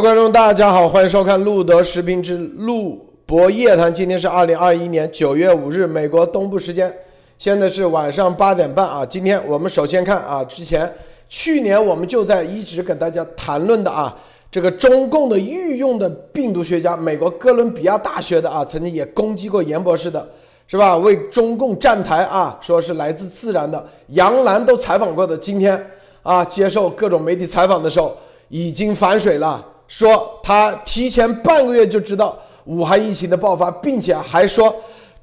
[0.00, 3.92] 观众，大家好，欢迎收看路德时评之路博夜谈。
[3.92, 6.90] 今天是二零二一年九月五日，美国东部时间，
[7.36, 9.04] 现在是晚上八点半啊。
[9.04, 10.90] 今天我们首先看啊，之前
[11.28, 14.16] 去年我们就在一直跟大家谈论的啊，
[14.50, 20.26] 这个中共的御用的病毒学家，美国哥伦比亚大学的啊，曾经也攻击过严博士的，
[20.66, 20.96] 是吧？
[20.96, 25.78] 为中共站台啊，说是来自自然的，杨澜都采访过的，今天
[26.22, 28.16] 啊，接受各种媒体采访的时候，
[28.48, 29.66] 已经反水了。
[29.90, 34.72] 说他提前半个月就知道武汉疫情的爆发，并且还说，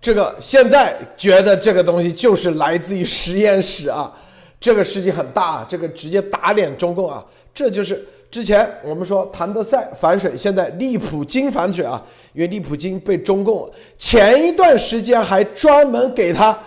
[0.01, 4.13] 这个现在觉得这个东西就是来自于实验室啊，
[4.59, 16.59] 这个事情很大啊，这个直接打脸中共啊，这就是之前我们说谭德赛反水，现在利普京反水啊，因为利普京被中共前一段时间还专门给他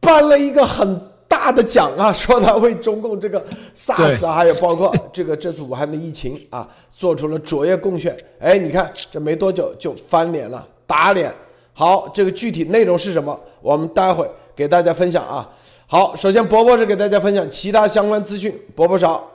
[0.00, 0.98] 颁了一个很。
[1.34, 3.44] 大的奖啊， 说他为中共这个
[3.76, 8.16] SARS 啊，还有包括这个这次武汉的疫情啊，做出了卓越贡献。
[8.38, 11.34] 哎，你看这没多久就翻脸了，打脸。
[11.72, 13.38] 好，这个具体内容是什么？
[13.60, 15.50] 我们待会给大家分享啊。
[15.86, 19.28] 好，首先伯伯是给大家分享其他相关资讯，伯伯少。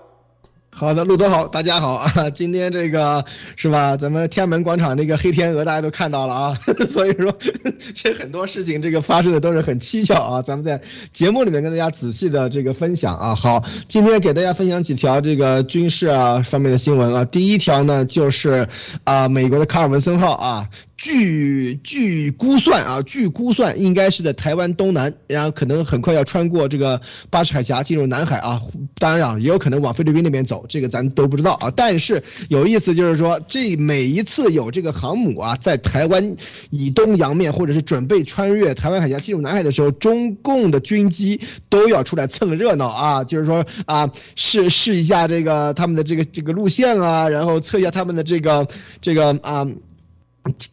[0.80, 2.10] 好的，路德好，大家好啊！
[2.34, 3.26] 今天这个
[3.58, 3.98] 是吧？
[3.98, 7.38] 咱们天安门广场那个黑天鹅大家都看到了啊， 所以说
[7.94, 10.42] 这很多事情这个发生的都是很蹊跷啊。
[10.42, 13.36] 咱们在节目里面跟大家仔细的这个分享啊。
[13.36, 17.26] 好，今天给大家分享几条这个军事啊方面的新闻啊。
[17.26, 18.66] 第一条呢就是
[19.04, 20.70] 啊，美国的卡尔文森号啊。
[21.00, 28.61] 据据估算啊，据估算应该是在台湾东南，然后可能很快要穿过这个巴士海峡进入南海啊。
[28.97, 31.72] 当然啊，也有可能往菲律宾那边走，这个咱都不知道啊。
[31.73, 36.36] 但是有意思就是说，这每一次有这个航母啊在台湾
[36.70, 41.39] 以东洋面，或者是准备穿越台湾海峡进入南海的时候，中共的军机
[41.70, 48.67] 都要出来蹭热闹啊，就是说啊试试一下这个他们的这个这个路线啊，然后测一下他们的这个
[48.99, 49.65] 这个啊。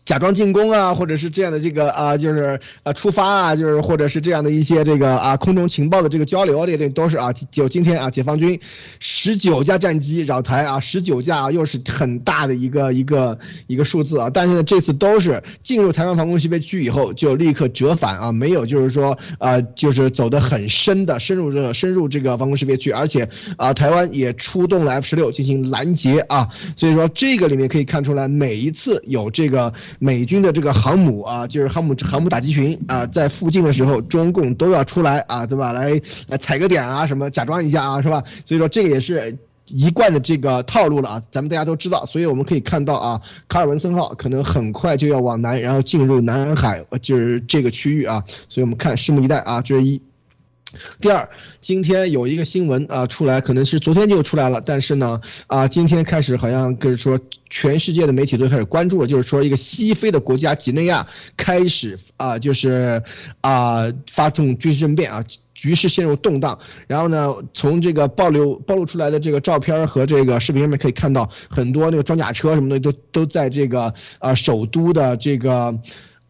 [0.05, 8.59] 假装进攻啊，或者是这样的这个啊，就是啊出发啊，就是或者是这样的一些这个啊空中情报的这个交流啊，这些都是啊，就今天啊，解放军
[8.99, 29.66] 十九架战机扰台啊，十九架又是很大的一个一个一个数字啊，但是呢，这次都是进入台湾防空识别区以后就立刻折返啊，没有就是说啊，就是走得很深的深入这个深入这个防空识别区，而且啊，台湾也出动了 F 十六进行拦截啊，所以说这个里面可以看出来，每一次有这个。
[29.99, 35.73] 美军的这个航母啊，就是航母航母打击群啊，在附近的时候，中共都要出来啊，对吧？
[35.73, 38.23] 来来踩个点啊，什么假装一下啊，是吧？
[38.45, 39.37] 所以说这个也是
[39.69, 42.07] 一贯的这个套路了啊，咱们大家都知道。
[42.07, 48.23] 所以我们可以看到啊，卡尔文森号可能很快就要往南，然后进入南海，就是这个区域啊。
[48.49, 50.01] 所以我们看，拭目以待啊，这是一。
[51.01, 51.29] 第二，
[51.61, 57.19] 今天有一个新闻啊出来，可能是昨天就出来了，但是呢，啊，今天开始好像跟说
[57.51, 63.03] 全世界的媒体都开始关注了，就是说一个西非的国家几内亚开始啊，就是
[63.41, 66.59] 啊发动军事政变啊，局势陷入动荡。
[66.87, 75.79] 然后呢，从这个暴露暴露出来的这个照片和这个视频上面可以看到，很多那个装甲车什么的都都在这个啊首都的这个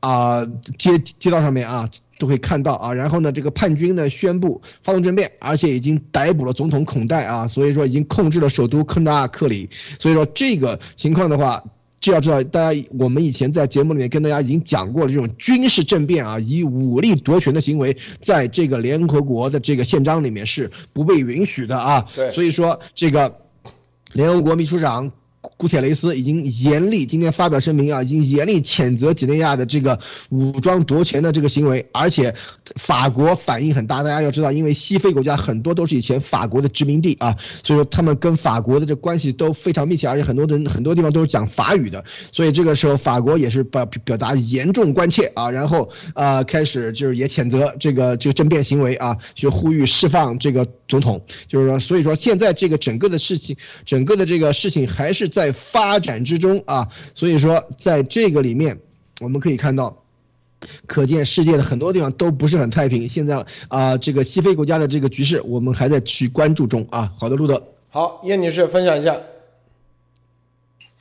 [0.00, 0.46] 啊
[0.78, 1.88] 街街道上面啊。
[2.18, 9.68] 都可以看到啊，然后呢，这个叛军呢宣布发动政变，而且已经逮捕了总统孔代啊，所以说已经控制了首都科纳克里。
[9.98, 11.62] 所以说这个情况的话，
[12.00, 22.06] 就要知道，大家我们以前在节目里面跟大家已经讲过了，这种军事政变啊，以武力夺权的行为，在这个联合国的这个宪章里面是不被允许的啊。
[22.14, 23.36] 对，所以说这个
[24.12, 25.12] 联合国秘书长。
[25.56, 29.98] 古铁雷斯已经严厉今天发表声明啊，已经严厉谴责几内亚的这个
[30.30, 32.34] 武装夺权的这个行为，而且
[32.74, 34.02] 法国反应很大。
[34.02, 55.30] 大家要知道，因为西非国家很多都是以前法国的殖民地啊，所以说他们跟法国的这关系都非常密切，而且很多的人很多地方都是讲法语的，所以这个时候法国也是表表达严重关切啊，然后啊开始就是也谴责这个这个政变行为啊，就呼吁释放这个总统，就是说，所以说现在这个整个的事情，整个的这个事情还是。
[55.36, 58.80] 在发展之中啊，所以说在这个里面，
[59.20, 59.94] 我们可以看到，
[60.86, 63.06] 可见世界的很多地方都不是很太平。
[63.06, 67.12] 现在啊，这个西非国家的这个局势，我们还在去关注中啊。
[67.18, 69.14] 好的，路德，好，叶女士分享一下。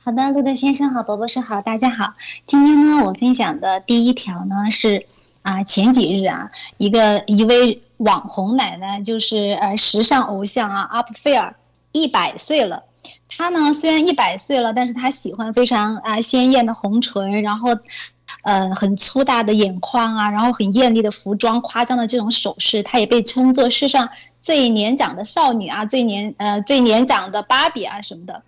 [0.04, 2.12] 好的，路德先生好，伯伯是好，大家好。
[2.44, 5.06] 今天呢，我分享的第一条呢是
[5.40, 11.56] 啊，前几日啊，一个一位网红奶奶，就是呃时尚偶像啊，阿普菲尔
[11.92, 12.82] 一百岁了。
[13.28, 17.70] 她呢，虽然一百岁了，但是她喜欢非常啊鲜艳的红唇，然后，
[18.42, 24.08] 呃，很粗大的眼眶啊，然后很艳丽的服装，夸张的这种首饰，她也被称作世上
[24.38, 28.42] 最年长的少女啊，最年呃最年长的芭比啊什么的。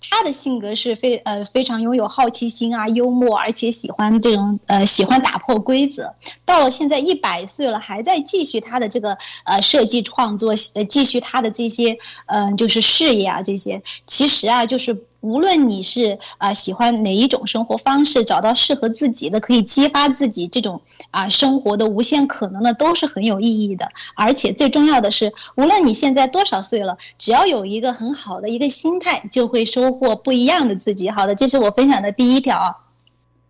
[0.00, 6.14] 他的性格是非呃非常拥有好奇心啊，幽默，而且喜欢这种呃喜欢打破规则。
[6.44, 13.82] 到了现在一百岁了，还在继续他的这个呃设计创作，呃继续他的这些嗯就是事业啊这些。
[14.06, 20.80] 其实啊，就是无论你是啊喜欢哪一种生活方式，找到适合自己的，可以激发自己这种
[21.10, 23.92] 啊生活的无限可能的，都是很有意义的。
[24.14, 29.90] 而且最重要的是，无论你现在多少岁了，只要有一个很好的一个心态，就会收。
[30.00, 31.10] 获不一样的自己。
[31.10, 32.78] 好的，这是我分享的第一条。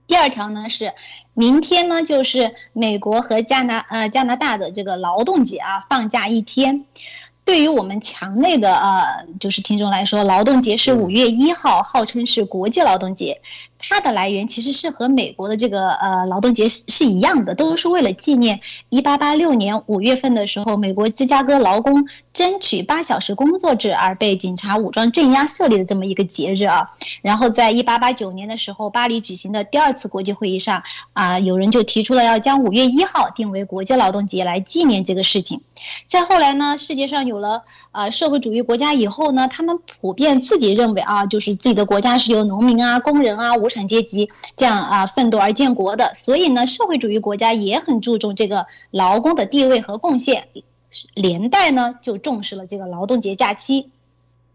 [0.06, 0.94] 第二条呢是，
[1.34, 6.86] 明天呢就是美国和加拿呃加拿大的这个劳动节啊，放假一天。
[7.44, 13.40] 对于我们墙内的呃就是听众来说，劳动节是五月一号，号称是国际劳动节。
[13.80, 26.90] 它的来源其实是和美国的这个呃劳动节是是一样的，都是为了纪念一八八六年五月份的时候，美国芝加哥劳工争取八小时工作制而被警察武装镇压设立的这么一个节日啊。
[27.22, 30.82] 然后在一八八九年的时候，巴黎举行的第二次国际会议上
[31.12, 35.60] 啊，有人就提出了要将五月一号定为国际劳动节来纪念这个事情。
[36.06, 37.62] 再后来呢，世界上有了
[37.92, 50.48] 啊社会主义国家以后呢，他们普遍自己认为啊，就是自己的国家是由农民啊、工人啊、无产阶级这样啊奋斗而建国的，所以呢，社会主义国家也很注重这个劳工的地位和贡献，
[51.14, 53.88] 连带呢就重视了这个劳动节假期，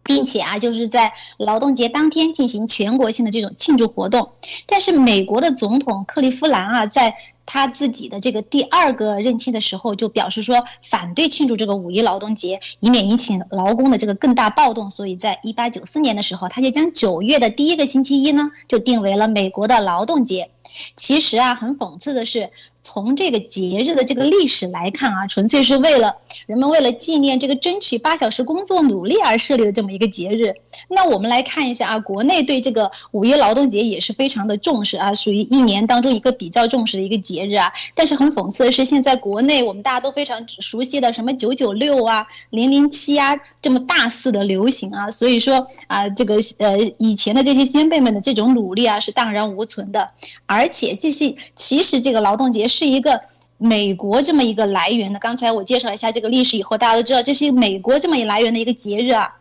[0.03, 4.29] 并且啊就是在劳动节当天进行全国性的这种庆祝活动。
[4.67, 7.15] 但是美国的总统克利夫兰啊在。
[7.45, 14.89] 他自己的这个第二个任期的时候，就表示说反对庆祝这个五一劳动节，以免引起劳工的这个更大暴动。
[14.89, 20.49] 所以在一八九四年的时候，他就将九月的第一个星期一呢，就定为了美国的劳动节。
[20.95, 22.49] 其实啊，很讽刺的是。
[22.85, 30.53] 从这个节日的这个历史来看啊，纯粹是为了人们为了纪念这个争取八小时工作努力而设立的这么一个节日。
[30.87, 37.73] 那我们来看一下啊，国内对这个五一劳动节也是非常的重视啊，属于一年当中一个比较重视的一个节日啊。
[37.95, 50.11] 但是很讽刺的是，现在国内我们大家都非常熟悉的什么九九六啊、零零七啊这么大肆的流行啊，所以说啊，这个呃以前的这些先辈们的这种努力啊是荡然无存的。
[50.45, 52.74] 而且这些其实这个劳动节。
[52.75, 53.21] 是一个
[53.57, 55.17] 美国这么一个来源的。
[55.19, 59.33] 刚才我介绍一下这个历史以后，大家都知道这是一个美国这么一来源的一个节日啊。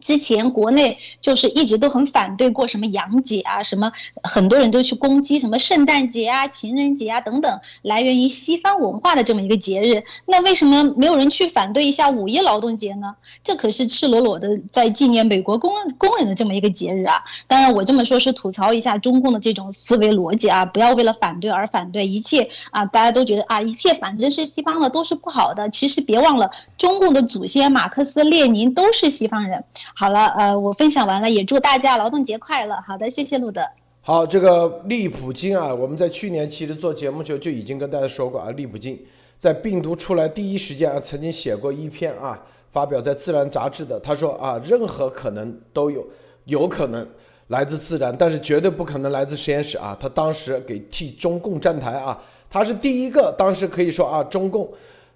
[0.00, 3.90] 之前国内就是一直都很反对过什么洋节啊，什么
[4.22, 10.02] 很多人都去攻击什么圣诞节啊、情人节啊等等，来源于西方文化的这么一个节日。
[10.26, 13.14] 那为什么没有人去反对一下五一劳动节呢？
[13.42, 17.22] 这可是赤裸裸的在纪念美国工工人的这么一个节日啊！
[17.46, 25.68] 当然，我这么说是吐槽一下中共的这种思维逻辑啊，不要为了反对而反对，一切啊大家都觉得啊一切反正是西方的都是不好的。
[25.68, 29.62] 其实别忘了，中共的祖先马克思列宁都是西方人。
[29.94, 32.76] 好了，呃，我分享完了，也祝大家劳动节快乐。
[32.86, 33.62] 好的，谢谢路德。
[34.02, 38.98] 好，这个利普金啊，我们在去年其实做节目就就已经跟大家说过啊，利普金
[39.38, 42.40] 在病毒出来第一时间啊，曾经写过一篇啊，
[42.72, 44.00] 发表在《自然》杂志的。
[44.00, 46.06] 他说啊，任何可能都有
[46.46, 47.06] 有可能
[47.48, 49.96] 来自自然，但是绝对不可能来自实验室啊。
[50.00, 52.18] 他当时给替中共站台啊，
[52.48, 54.68] 他是第一个，当时可以说啊，中共。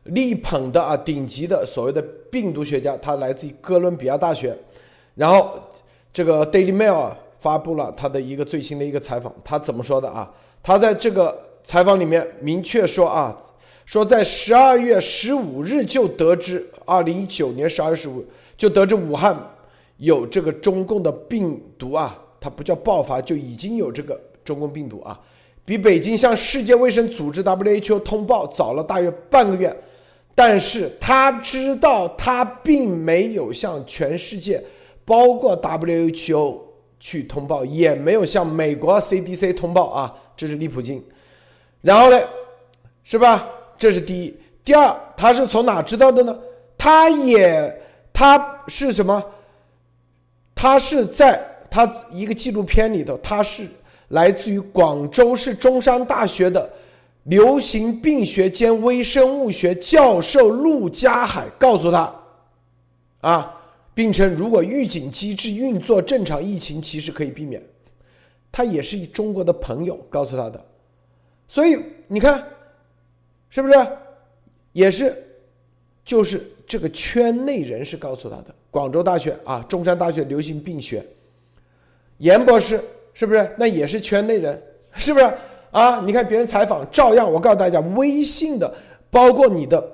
[0.04, 4.56] 力捧的啊，顶级的所谓的病毒学家，他来自于哥伦比亚大学。
[5.14, 5.58] 然后，
[6.12, 10.30] 这个 Daily Mail 啊发布了他的一个最新的一个采访，他怎么说的啊？
[10.62, 13.34] 他在这个采访里面明确说啊，
[13.86, 18.24] 说在十二月十五日就得知，二零一九年十二月十五
[18.56, 19.34] 就得知武汉
[19.98, 25.18] 有这个中共的病毒啊，它不叫爆发，就已经有这个中共病毒啊，
[25.64, 29.74] 比北京向世界卫生组织 WHO 通报早了大约半个月。
[30.34, 34.62] 但是他知道，他并没有向全世界，
[35.04, 36.60] 包括 WHO
[36.98, 41.04] 去通报，也没有向美国 CDC 通报啊，这是利普金。
[41.80, 42.20] 然后呢，
[43.04, 43.46] 是吧？
[43.78, 44.34] 这是第一。
[44.64, 46.36] 第二，他是从哪知道的呢？
[46.76, 47.80] 他也，
[48.12, 49.22] 他是什么？
[50.54, 53.66] 他是在他一个纪录片里头，他是
[54.08, 56.68] 来自于广州市中山大学的。
[57.24, 62.14] 流行病学兼微生物学教授陆家海告诉他
[63.20, 63.54] ：“啊，
[63.94, 67.62] 并称如果预警机制运作正常，疫情其实可以避免。”
[68.52, 70.64] 他也是中国的朋友告诉他的，
[71.48, 71.76] 所以
[72.06, 72.46] 你看，
[73.50, 73.74] 是不是？
[74.72, 75.26] 也是，
[76.04, 78.54] 就是这个圈内人士告诉他的。
[78.70, 81.04] 广州大学啊，中山大学流行病学，
[82.18, 82.80] 严博士
[83.12, 83.50] 是不是？
[83.58, 84.62] 那也是圈内人，
[84.92, 85.34] 是不是？
[85.74, 87.30] 啊，你看别人采访，照样。
[87.30, 88.72] 我告诉大家，微信的，
[89.10, 89.84] 包括你的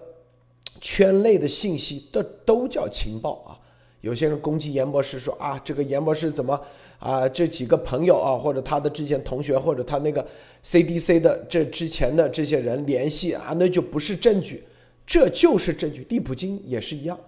[0.79, 3.57] 圈内的信息，都都叫情报啊。
[4.03, 6.61] 有些人攻击严博士说啊，这个严博士怎么
[6.99, 7.27] 啊？
[7.27, 10.23] 这几个朋友啊，或者他的之前同学，或者他那个
[10.63, 14.63] CDC 的这之前的这些人联系啊，那就不是证据，
[15.07, 16.07] 这就是证据。
[16.11, 17.19] 利普金也是一样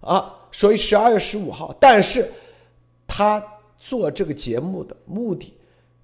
[0.00, 0.34] 啊。
[0.50, 2.26] 所以十二月十五号，但是
[3.06, 3.42] 他
[3.76, 5.54] 做这个节目的目的，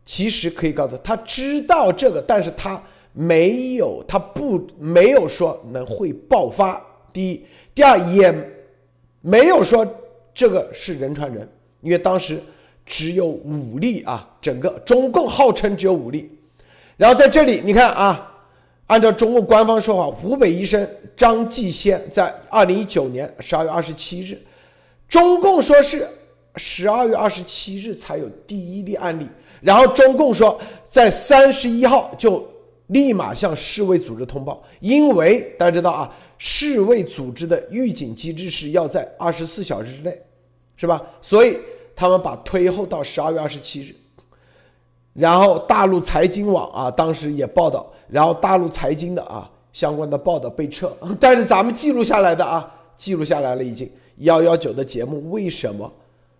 [0.04, 2.82] 其实可以告诉他他知道这个，但是他
[3.12, 6.80] 没有，他不没有说能会爆发。
[7.12, 8.32] 第一，第二也
[9.20, 9.86] 没有说。
[10.36, 11.48] 这个是人传人，
[11.80, 12.42] 因为当时
[12.84, 16.28] 只有五例啊，整个中共号称只有五例。
[16.96, 18.32] 然后在这里你看啊，
[18.88, 20.84] 按照中共官方说法，湖北医生
[21.16, 24.36] 张继先在二零一九年十二月二十七日，
[25.08, 26.04] 中共说是
[26.56, 29.28] 十二月二十七日才有第一例案例，
[29.64, 32.46] 然后中共说在三十一号就
[32.88, 36.14] 立马向世卫组织通报，因为大家知道啊。
[36.36, 40.20] 世卫组织的预警机制是要在二十四小时之内，
[40.76, 41.00] 是吧？
[41.22, 41.56] 所以
[41.94, 43.94] 他们把推后到十二月二十七日。
[45.14, 52.68] 然后大陆财经网啊，当时也报道，然后大陆财经的啊相关的报道被撤， 但是咱们记录下来的啊，
[52.98, 55.90] 记录下来了已经幺幺九的节目，为什么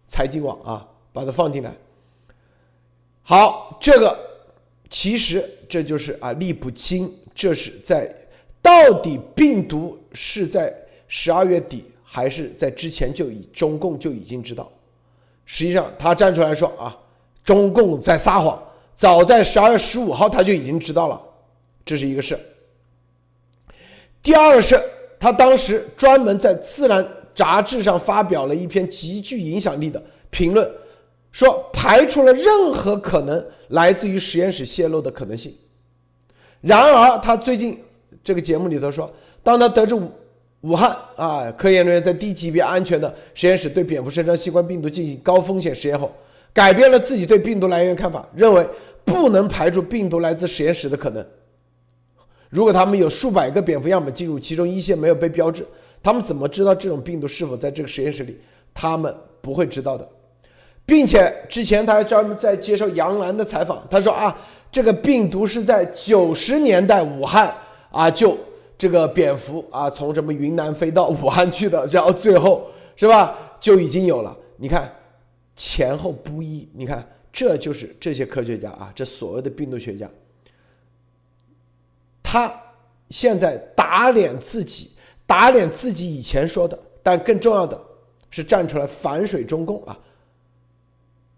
[0.09, 1.73] 财经网啊把它放进来？
[3.25, 4.17] 好，这个
[4.89, 8.09] 其实这就是啊利普金，这是在。
[8.63, 10.75] 到底病毒是在
[11.07, 14.73] 十二月底还是在之前就已中共就已经知道？
[15.45, 16.97] 实际上他站出来说啊，
[17.45, 18.59] 中共在撒谎，
[18.95, 21.21] 早在十二月十五号他就已经知道了，
[21.85, 22.39] 这是一个事。
[24.23, 24.83] 第二个是，
[25.21, 27.05] 他当时专门在《自然》
[27.35, 30.67] 杂志上发表了一篇极具影响力的评论，
[31.35, 35.53] 说排除了任何可能来自于实验室泄露的可能性。
[36.63, 37.79] 然而他最近。
[38.23, 39.13] 这个节目里头说，
[39.43, 40.11] 当他得知武
[40.63, 46.11] 武汉啊科研人员在低级别安全的实验室对蝙蝠身上新冠病毒进行高风险实验后，
[46.55, 48.67] 改变了自己对病毒来源看法，认为
[49.05, 51.23] 不能排除病毒来自实验室的可能。
[52.49, 55.67] 如果他们有数百个蝙蝠样本进入，其中一些没有被标志，
[56.03, 58.39] 他们怎么知道这种病毒是否在这个实验室里？
[58.73, 60.09] 他们不会知道的。
[60.87, 64.37] 并且之前他还专门在接受杨澜的采访，他说啊，
[64.71, 67.55] 这个病毒是在九十年代武汉。
[67.95, 68.37] 啊，就
[68.77, 74.37] 这个蝙蝠啊，从什么云南飞到武汉去的，然后最后是吧，就已经有了。
[74.57, 74.93] 你看
[75.55, 80.11] 前后不一，你看这就是这些科学家啊，这所谓的病毒学家，
[82.21, 82.53] 他
[83.11, 84.91] 现在打脸自己，
[85.25, 87.81] 打脸自己以前说的，但更重要的
[88.29, 89.97] 是站出来反水中共啊。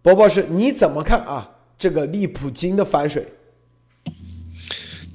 [0.06, 1.50] 博博士，你怎么看啊？
[1.76, 3.26] 这个利普金的反水？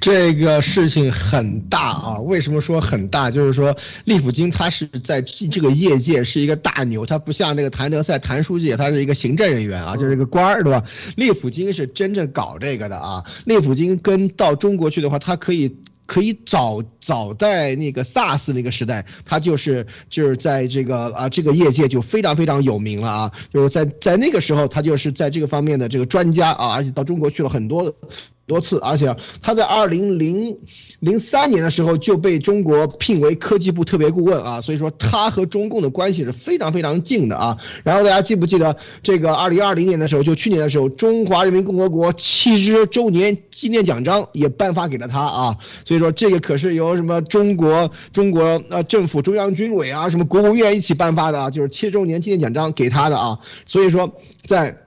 [0.01, 2.19] 这个事情很大啊！
[2.19, 3.31] 为什么说很大？
[3.31, 10.83] 就是说，利普金他是在这个业界是一个大牛，他不像那个谭德赛谭书记，他是一个行政人员啊，就是一个官儿，对吧？
[11.15, 13.23] 利普金是真正搞这个的啊！
[13.45, 15.73] 利普金跟到中国去的话，他可以
[16.11, 23.31] 可以早早在那个 SARS 那个时代，他就是就是在这个啊这个业界就非常非常有名了啊！
[23.53, 27.95] 就是在在那个时候，他就是在这个方面的这个专家啊，而且到中国去了很多。
[28.51, 30.57] 多次，而且他在二零零
[30.99, 37.57] 零三年的时候就被中国聘为科技部特别顾问啊，所以说他和中共的关系是非常非常近的啊。
[37.85, 45.55] 然后大家记不记得这个二零二零年的时候，就去年的时候，中华人民共和国七十周年纪念奖章也颁发给了他啊。
[45.85, 53.39] 所以说这个可是由什么中国中国呃政府中央军委啊，什么国务院一起颁发的啊，就是七十周年纪念奖章给他的啊。
[53.65, 54.13] 所以说
[54.45, 54.77] 在。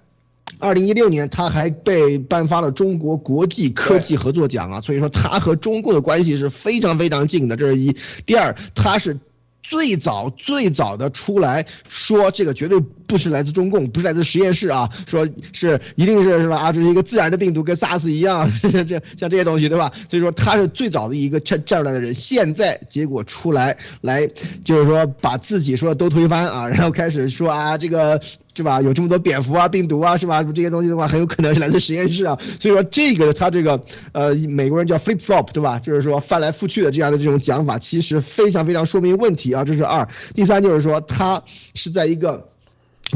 [0.64, 7.94] 二零一六年，他还被颁发了中国国际科技合作奖啊，所以说他和中共的关系是非常非常近的，这是一。
[8.24, 9.18] 第二，他是。
[9.66, 18.46] 最早最早的出来说这个绝对不是来自中共，不是来自实验室啊，说是一定是是吧啊，这是一个自然的病毒，跟 SARS 一样，
[18.86, 19.90] 这像这些东西对吧？
[20.10, 24.26] 所以说他是最早的一个站站出来的人，现在结果出来来
[24.64, 28.20] 就是说把自己说的都推翻啊，然后开始说啊这个
[28.56, 28.80] 是吧？
[28.80, 30.42] 有这么多蝙蝠啊、病毒啊是吧？
[30.44, 35.78] 这些东西的话很有可能是来自实验室啊，所以说这个他这个呃美国人叫 flip flop 对吧？
[35.78, 39.52] 就是说翻来覆去的这样的这种讲法，其实非常非常说明问题。
[39.52, 40.08] 啊，这是二。
[40.34, 41.42] 第三就是说，他
[41.74, 42.46] 是在一个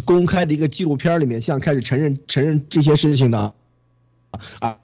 [0.05, 3.53] 公开的一个纪录片里面，像开始承认承认这些事情的
[4.61, 4.77] 啊。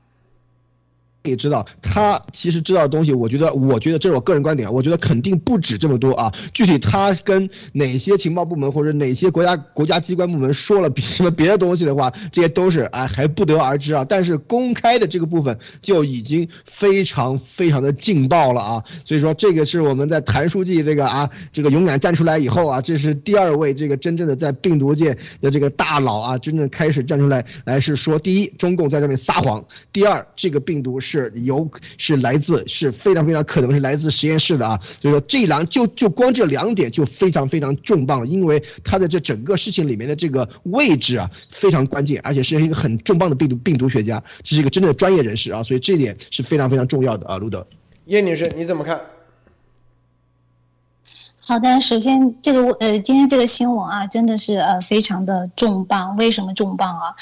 [1.24, 6.30] 也知道，他其实知道的东西，我觉得，我觉得这是我个人观点，我觉得肯定不止这么多啊。
[6.52, 14.04] 具体他跟哪些情报部门或者哪些国家国家机关部门说了比什么别的东西的话，这些都是啊还不得而知啊。
[14.06, 18.84] 但是公开的这个部分就已经非常非常的劲爆了啊。
[19.06, 31.13] 所以说，这个是我们在谭书记这个啊这个勇敢站出来以后啊，这是第二位这个真正的在病毒界的这个大佬啊，真正开始站出来来是说，第一，中共在这边撒谎；第二，这个病毒是。
[31.14, 47.66] 是有是来自是非常非常可能是来自实验室的啊，所以说这一栏就就光这两点就非常非常重磅，因为它的这整个事情里面的这个位置啊非常关键，而且是一个很重磅的病毒病毒学家，这是一个真正的专业人士啊，所以这一点是非常非常重要的啊，路德，
[48.06, 49.00] 叶女士你怎么看？
[51.46, 56.16] 好的，首先这个呃，今天这个新闻啊，真的是呃非常的重磅。
[56.16, 57.14] 为什么重磅啊？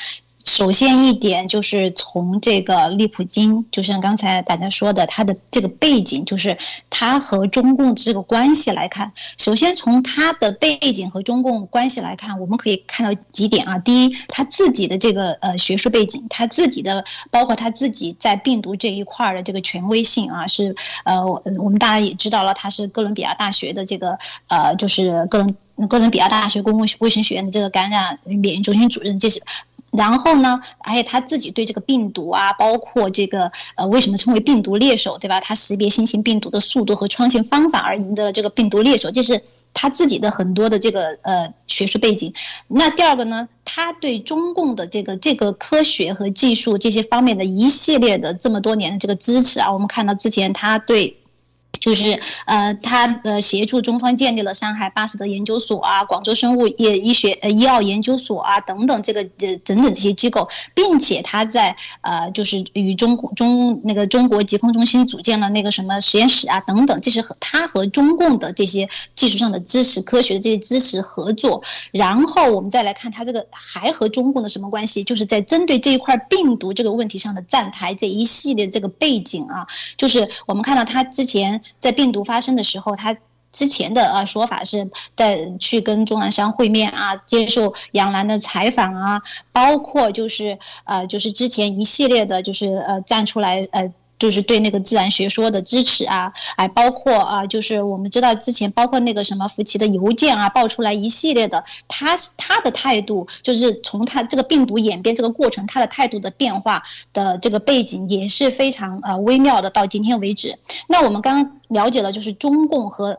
[0.45, 6.57] 首先一点就是从这个利普金，就像刚才大家说的，他的这个背景，就是
[6.89, 9.11] 他和中共这个关系来看。
[9.39, 13.77] 首先从他的背景和中共关系来看，我们可以看到几点啊。
[13.81, 20.73] 第一，他自己的这个呃学术背景，他自己的包括他自己在病毒这一块的这个权威性啊，是
[21.05, 24.12] 呃我们大家也知道了，他是哥伦比亚大学的这个。
[24.49, 25.57] 呃，就是哥伦
[25.89, 29.43] 哥伦比亚大学公共卫生学院的这个感染免疫中心主任，这是。
[29.91, 35.39] 然后呢，而且他自己对这个病毒啊，包括这个呃，为什么称为病毒猎手，对吧？
[35.39, 39.39] 他识别新型病毒的速度和创新方法而赢得了这个病毒猎手，这是
[39.75, 42.33] 他自己的很多的这个呃学术背景。
[42.69, 51.15] 那第二个呢，他对中共的这个这个科学和技术这些方面的一系列的这么多年的这个支持啊，我们看到之前他对。
[51.81, 71.65] 就是呃，他呃协助中方建立了上海巴斯德研究所啊、广州生物医医学呃医药研究所啊等等这个呃等等这些机构，并且他在呃就是与中中那个中国疾控中心组建了那个什么实验室啊等等，这是和他和中共的这些技术上的支持、科学的这些支持合作。
[71.91, 75.03] 然后我们再来看他这个还和中共的什么关系？
[75.03, 79.67] 就是在针对这一块病毒这个问题上的站台这一系列这个背景啊，
[79.97, 81.61] 就是我们看到他之前。
[81.79, 83.17] 在病毒发生的时候，他
[83.51, 89.21] 之前的啊说法是在去跟钟南山会面啊，接受杨澜的采访啊，
[89.53, 93.93] 包括就是呃就是之前一系列的，就是呃站出来呃。
[94.23, 109.69] 就是对那个自然学说的支持啊，哎，包括啊，就是我们知道之前包括那个什么福奇的邮件啊，爆出来一系列的，他他的态度就是从他这个病毒演变这个过程，他的态度的变化的这个背景也是非常呃微妙的。
[109.71, 110.57] 到今天为止，
[110.87, 113.19] 那我们刚刚了解了就是中共和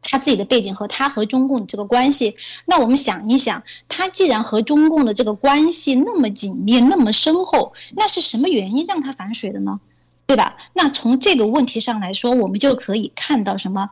[0.00, 9.80] 他自己的背景和他和中共的这个关系，那我们想一想，他既然和中共的这个关系那么紧密那么深厚，那是什么原因让他反水的呢？
[10.30, 10.54] 对吧？
[10.74, 13.88] 那从这个问题上来说，我们就可以看到什么？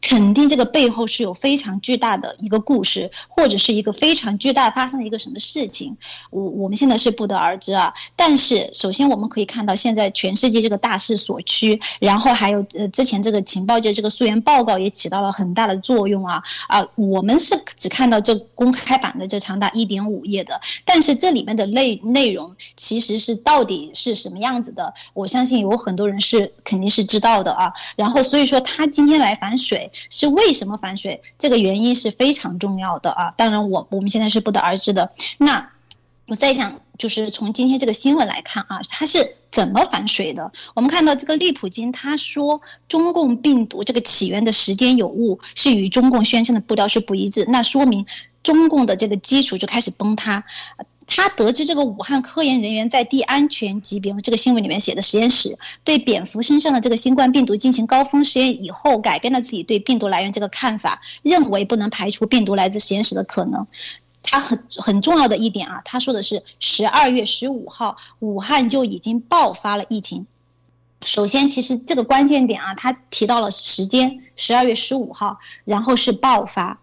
[0.00, 5.96] 肯定这个背后是有非常巨大的一个故事，或者是一个非常巨大发生的一个什么事情，
[6.30, 7.92] 我我们现在是不得而知啊。
[8.14, 27.72] 但是首先我们可以看到，现在全世界这个大势所趋，然后还有呃之前这个情报界这个溯源报告也起到了很大的作用啊啊，我们是只看到这公开版的这长达一点五页的，但是这里面的内内容其实是到底是什么样子的，我相信有很多人是肯定是知道的啊。
[27.96, 29.77] 然后所以说他今天来反水。
[30.10, 31.20] 是为什么反水？
[31.38, 33.30] 这个原因是非常重要的啊！
[33.36, 35.10] 当然，我我们现在是不得而知的。
[35.38, 35.70] 那
[36.26, 40.52] 我在想，就是从今天这个新闻来看啊，它是怎么反水的？
[40.74, 48.04] 我们看到这个利普金他说，中共病毒这个起源的时间有误，是与中共宣称的步调是不一致，那说明
[48.42, 50.44] 中共的这个基础就开始崩塌。
[51.10, 63.66] 他得知这个武汉科研人员在地安全级别，这个新闻里面写的实验室对蝙蝠身上的这个新冠病毒进行高峰实验以后，改变了自己对病毒来源这个看法，认为不能排除病毒来自实验室的可能。
[64.22, 70.26] 他很很重要的一点啊，他说的是十二月十五号武汉就已经爆发了疫情。
[71.04, 76.78] 首先，其实这个关键点啊，他提到了时间，十二月十五号，然后是爆发。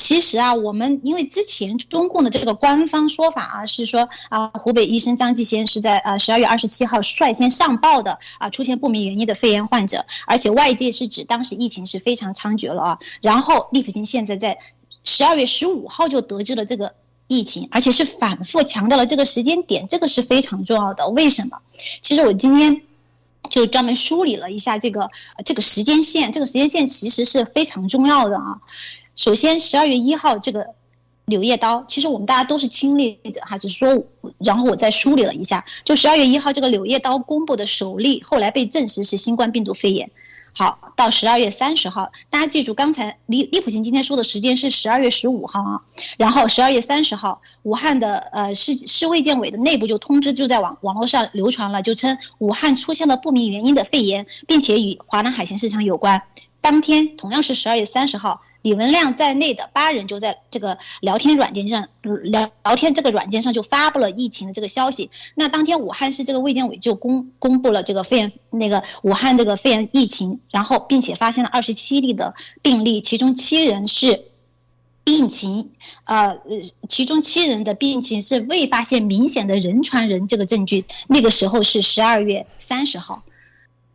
[0.00, 12.98] 其实啊，我们因为之前中共的这个官方说法啊，是说啊，湖北医生张继先是在呃十二月二十七号率先上报的啊，出现不明原因的肺炎患者，而且外界是指当时疫情是非常猖獗了啊。
[13.20, 14.58] 然后利普金现在在
[15.04, 16.94] 十二月十五号就得知了这个
[17.28, 21.06] 疫情，而且是反复强调了这个时间点，这个是非常重要的。
[21.10, 21.58] 为什么？
[22.00, 22.80] 其实我今天
[23.50, 25.10] 就专门梳理了一下这个
[25.44, 28.58] 这个时间线，这个时间线其实是非常重要的啊。
[29.16, 30.66] 首先，十二月一号这个
[31.26, 34.02] 柳叶刀，其实我们大家都是亲历者还，是说，
[34.38, 40.10] 然后我再梳理了一下，就十二月一号这个柳叶刀公布的首例，后来被证实是新冠病毒肺炎。
[40.52, 45.80] 好，到十二月三十号，大家记住，刚才李李普琴今天说的时间是十二月十五号啊。
[46.16, 56.20] 然后十二月三十号，武汉的呃市市卫健委的内部就通知就在网网络上流传了，就称武汉出现了不明原因的肺炎，并且与华南海鲜市场有关。
[56.60, 58.40] 当天同样是十二月三十号。
[58.62, 65.10] 李文亮在内的八人就在这个聊天软件上聊聊天，这个软件上就发布了疫情的这个消息。
[65.34, 74.24] 那当天武汉市这个卫健委就公公布了这个肺炎那个武汉这个肺炎疫情，然后并且发现了二十七例的病例，其中七人是
[75.04, 75.70] 病情，
[76.04, 76.36] 呃，
[76.88, 80.84] 其中七人的病情是未发现明显的人传人这个证据。
[81.08, 83.22] 那个时候是十二月三十号。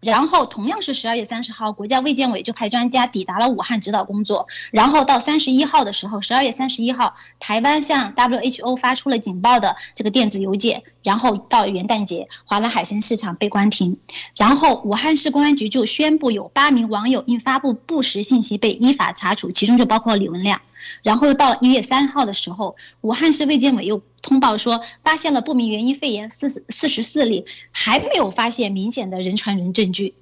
[0.06, 4.48] 然后同样是十二月三十号，国家卫健委就派专家抵达了武汉指导工作。
[4.70, 10.84] 然后到三十一号的时候，十二月三十一号，台湾向 WHO 发出了警报的这个电子邮件。
[11.02, 13.98] 然后到元旦节，华南海鲜市场被关停。
[14.38, 20.62] 然后武汉市公安局就宣布有八名网友因发布不实信息被依法查处，其中就包括李文亮。
[21.02, 30.16] 然后到一月三号的时候，武汉市卫健委又通报说发现了不明原因肺炎四四十四例，还没有发现明显的人传人证据。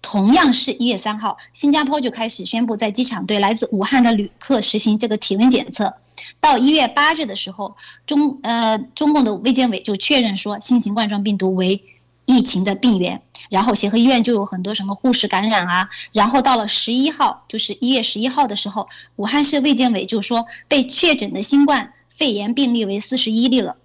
[0.00, 5.92] 同样是一月三号，新加坡就开始宣布在机场对来自武汉的旅客实行这个体温检测。
[6.40, 11.84] 到一月八日的时候，中呃中共的卫健委就确认说新型冠状病毒为
[12.24, 13.20] 疫情的病源。
[13.50, 15.90] 然后协和医院就有很多什么护士感染啊。
[16.12, 23.76] 然后到了十一号，就是一月十一号的时候，武汉市卫健委就说被确诊的新冠肺炎病例为四十一例了。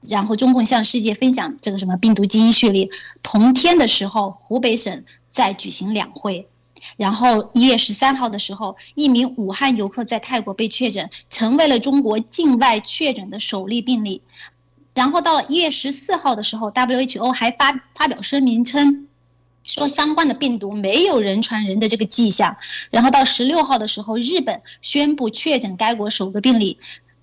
[0.00, 2.88] 然后中共向世界分享这个什么病毒基因序列。
[3.22, 5.04] 同天的时候，湖北省。
[5.32, 6.46] 在举行两会，
[6.98, 14.20] 然后一月十三号的时候，一名武汉游客在泰国被确诊，成为了中国境外确诊的首例病例。
[14.94, 19.08] 然后到了一月十四号的时候，WHO 还发发表声明称，
[19.64, 22.58] 说相关的病毒没有人传人的这个迹象。
[22.90, 26.76] 然后到十六号的时候，日本宣布确诊该国首个病例。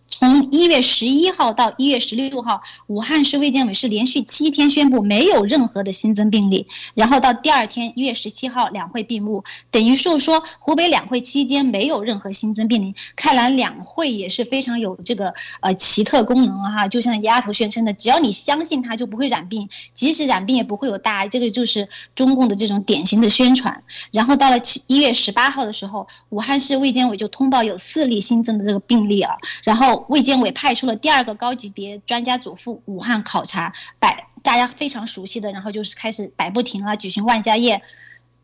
[0.09, 12.93] 从一月十一号到一月十六号，武汉市卫健委是连续七天宣布没有任何的新增病例，然后到第二天一月十七号两会闭幕，等于是说湖北两会期间没有任何新增病例。
[13.15, 23.83] 看来两会也是非常有这个呃奇特功能啊哈，就像丫头宣称的，只要你相信它就不会染病，即使染病也不会有大碍，这个就是中共的这种典型的宣传。
[24.11, 29.98] 然后到了七一月十八号的时候，武汉市卫健委就通报有四例新增的这个病例啊，然后。
[30.07, 37.81] 卫健委派出了第二个高级别专家组赴武汉考察，百大家非常熟悉的，然后就是开始百步亭啊，举行万家宴，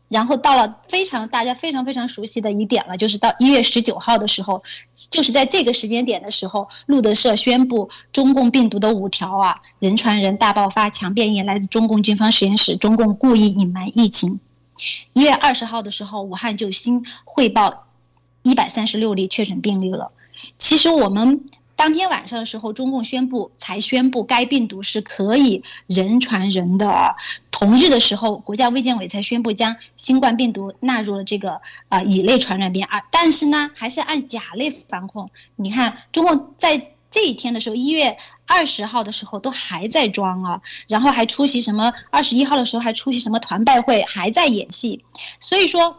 [0.08, 4.62] 然后到了非常大家非常非常熟悉的一点了，就是到一月十九号的时候，
[5.10, 14.38] 就是在这个时间点的时候，路德社宣布中共病毒的五条啊，人传人、大爆发、强变异，来自中共军方实验室，中共故意隐瞒疫情。
[15.14, 17.86] 一月二十号的时候，武汉就新汇报
[18.42, 20.12] 一百三十六例确诊病例了。
[20.58, 27.14] 其实我们当天晚上的时候，中共宣布才宣布该病毒是可以人传人的。
[27.50, 35.30] 同日的时候，国家卫健委才宣布将新冠病毒纳入了这个啊乙类传染病啊，但是呢，还是按甲类防控。
[35.56, 38.16] 你看，中共在这一天的时候，一月
[38.46, 45.04] 二十号的时候都还在装啊，然后还出席什么二十一号的时候还出席什么团拜会，还在演戏。
[45.38, 45.98] 所以说。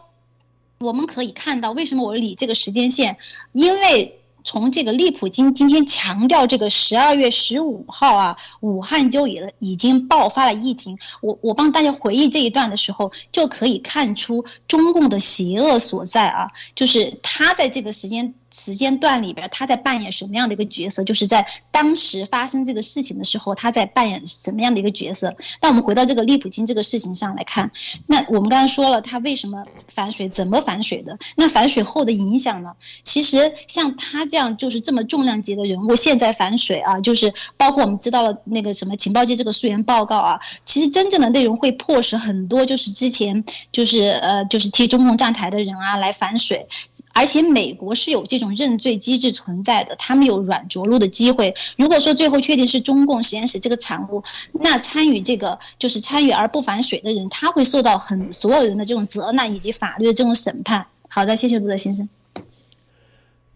[0.80, 3.16] 我们可以看到，为什么我理这个时间线？
[3.52, 4.17] 因为
[4.48, 10.98] 从这个利普京今天强调这个十二月十五号啊，武汉就已已经爆发了疫情。
[11.20, 18.32] 我我帮大家回忆这一段的时候，就可以看出中共的邪恶所在啊，就是他在这个时间。
[18.50, 21.04] 时间段里边，他在扮演什么样的一个角色？
[21.04, 25.36] 就是在当时发生这个事情的时候，他在扮演什么样的一个角色？
[25.60, 27.70] 那我们回到这个利普金这个事情上来看，
[28.06, 30.30] 那我们刚才说了，他为什么反水？
[30.30, 31.18] 怎么反水的？
[31.36, 32.72] 那反水后的影响呢？
[33.02, 46.66] 其实像他这样样就是这么重量级的人物，现在反水啊，就是包括我们知道了那个什么情报界这个溯源报告啊，其实真正的内容会迫使很多就是之前就是呃就是替中共站台的人啊来反水，
[47.12, 48.38] 而且美国是有这。
[48.38, 51.52] 这种认罪机制存在的，他们有软着陆的机会。
[51.76, 54.22] 如果说最后确定是中共实验室这个产物，
[54.52, 60.86] 那参与这个就是参与而不反水的人，他会受到很所有人的这种责难以及法律的这种审判。
[61.08, 62.08] 好的，谢谢陆德先生。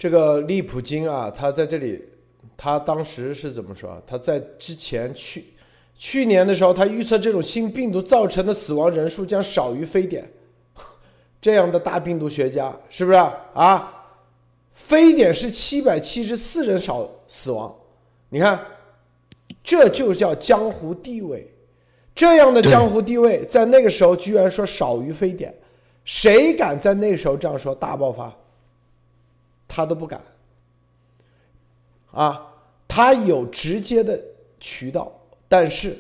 [0.03, 2.05] 这个利普金啊，他在这里，
[2.57, 4.03] 他当时是怎么说？
[4.05, 5.45] 他在之前去
[5.97, 10.29] 去年的时候，他预测这种新病毒造成的死亡人数将少于非典。
[11.41, 13.17] 这样的大病毒学家是不是
[13.55, 13.95] 啊？
[14.73, 17.73] 非典是七百七十四人少死亡，
[18.29, 18.59] 你看，
[19.63, 21.49] 这就叫江湖地位。
[22.13, 25.55] 这样的江湖地位，在那个时候居然说少于非典，
[26.05, 28.37] 谁敢在那时候这样说大爆发？
[29.75, 30.21] 他都不敢。
[32.11, 32.53] 啊，
[32.87, 34.21] 他有直接的
[34.61, 35.11] 渠道，
[35.49, 35.97] 但是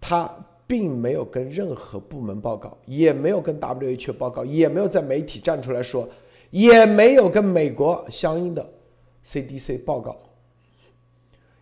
[0.00, 0.28] 他
[0.66, 6.08] 并没有跟任何部门报告，也没有跟 WHO 报告，也没有在媒体站出来说，
[6.50, 8.68] 也没有跟美国相应的
[9.24, 10.16] CDC 报告。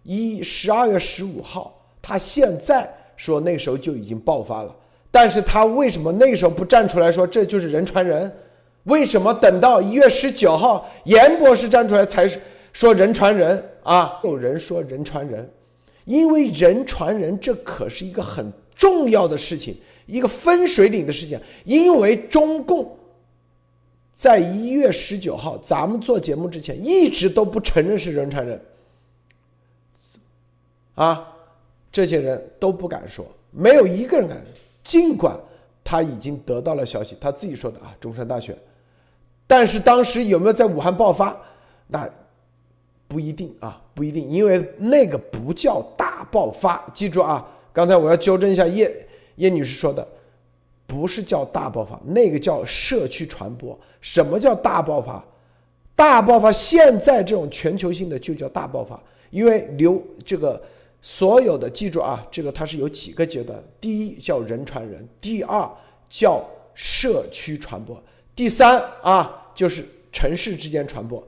[0.04, 2.94] 一十二月十五号，他现在。
[3.18, 4.72] 说那时候就已经爆发了，
[5.10, 8.32] 但是他为什么那时候不站出来说这就是人传人？
[8.84, 12.26] 为什么等到一月十九号严博士站出来才
[12.72, 14.20] 说人传人啊？
[14.24, 15.48] 有人说人传人，
[16.04, 21.38] 因为人传人这可是一个很重要的事情，一个分水岭的事情。
[21.64, 22.96] 因为中共
[24.14, 28.60] 在一月十九号咱们做节目之前一直都不承认是人传人，
[30.94, 31.34] 啊。
[31.90, 34.38] 这些人都不敢说，没有一个人敢。
[34.84, 35.34] 尽管
[35.82, 38.56] 他已经得到了消息，他自己说的啊，中山大学。
[39.48, 41.36] 但是当时有没有在武汉爆发？
[41.88, 42.08] 那
[43.08, 46.80] 不一定啊，不一定，因为那个不叫大爆发。
[46.94, 48.94] 记住啊，刚才我要纠正一下叶
[49.34, 50.06] 叶女士说的，
[50.86, 53.76] 不是叫大爆发，那个叫社区传播。
[54.00, 55.24] 什么叫大爆发？
[55.96, 60.62] 大爆发现在这种全球性的就叫大爆发，因为流这个。
[61.00, 65.66] 所有的记住啊，这个它是有几个阶段：第一叫人传人，第二
[66.10, 67.96] 叫社区传播，
[68.38, 71.26] 第三啊就是城市之间传播，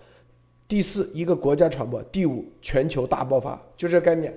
[0.68, 4.32] 第四一个国家传播，第五全球大爆发，就这概念，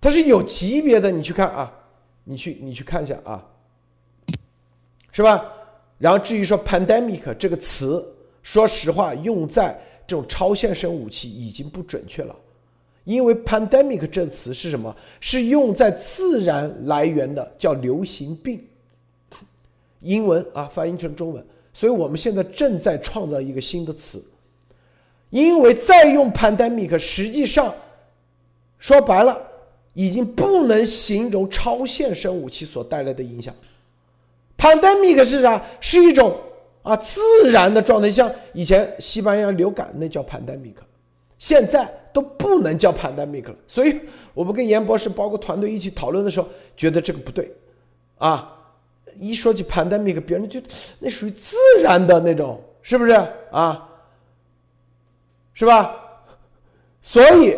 [0.00, 1.10] 它是有级别的。
[1.10, 1.70] 你去看啊，
[2.24, 3.46] 你去你去看一下啊，
[5.12, 5.44] 是吧？
[5.98, 8.02] 然后至于说 pandemic 这个词，
[8.42, 12.34] 说实话用在这种超限生武器已经不准确了。
[13.04, 14.96] 因为 pandemic 这词是什么？
[15.20, 18.64] 是用在自然来源的，叫流行病。
[20.00, 21.46] 英文啊，翻译成中文。
[21.72, 24.22] 所以我们现在正在创造一个新的词。
[25.30, 27.72] 因为再用 pandemic，实际上
[28.78, 29.40] 说白了，
[29.94, 33.54] 已经不能形容超限生武器所带来的影响。
[34.58, 35.64] pandemic 是啥？
[35.80, 36.36] 是一种
[36.82, 40.74] 啊自然的状态，像以前西班牙流感那叫 pandemic。
[41.38, 43.98] 现在都不能叫 pandemic 了，所以
[44.34, 47.50] 我们跟严博士包括团队一起讨论的时候，觉得这个不对，
[48.18, 48.59] 啊，
[49.20, 50.60] 一说起 pandemic，别人就
[50.98, 53.12] 那属于自然的那种，是不是
[53.50, 53.88] 啊？
[55.52, 55.94] 是吧？
[57.02, 57.56] 所以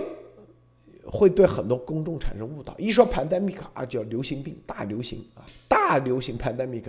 [1.05, 2.77] 会对很多公众产生误导。
[2.79, 6.85] 一说 pandemic 啊，叫流行病，大流行啊，大流行 pandemic，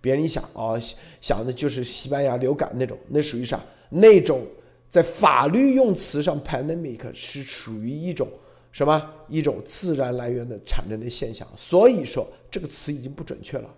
[0.00, 0.80] 别人一想哦，
[1.20, 3.62] 想的就是西班牙流感那种，那属于啥？
[3.88, 4.44] 那种。
[4.88, 8.28] 在法律用词上，pandemic 是属于一种
[8.70, 9.12] 什么？
[9.28, 13.68] 一种自然来源的产生的现象，所以说这个词已经不准确了。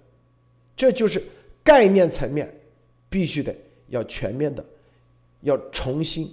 [0.79, 1.21] 这就是
[1.65, 2.49] 概念层面，
[3.11, 3.53] 必须得
[3.89, 4.65] 要全面的，
[5.41, 6.33] 要重新。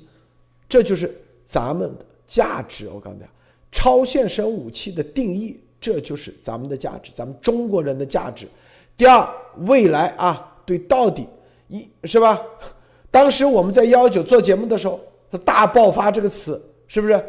[0.69, 1.11] 这就是
[1.47, 2.87] 咱们的价值。
[2.87, 3.25] 我刚才
[3.71, 8.47] 超现实武器的定义，这就是咱们的价值，咱们中国人的价值。
[8.95, 9.27] 第二，
[9.65, 11.27] 未来啊，对，到底
[11.67, 12.39] 一是吧？
[13.09, 15.01] 当时我们在幺幺九做节目的时候
[15.43, 17.25] ，“大爆发”这个词是不是？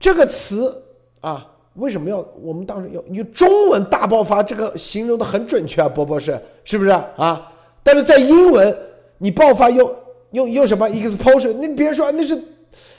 [0.00, 0.82] 这个词
[1.20, 1.46] 啊，
[1.78, 5.88] 为什么要我们当时要用中文“大爆发”这个形容的很准确啊？
[5.88, 7.50] 波波是是不是啊？
[7.82, 8.76] 但是在英文，
[9.18, 9.94] 你爆发用
[10.32, 11.54] 用用什么 “explosion”？
[11.54, 12.38] 那别人说那是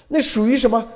[0.08, 0.88] 那属于什么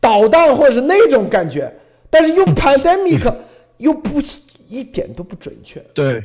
[0.00, 1.72] 导弹或者是那种感觉，
[2.10, 3.32] 但是用 “pandemic”
[3.76, 4.20] 又不
[4.68, 5.80] 一点都不准确。
[5.94, 6.22] 对，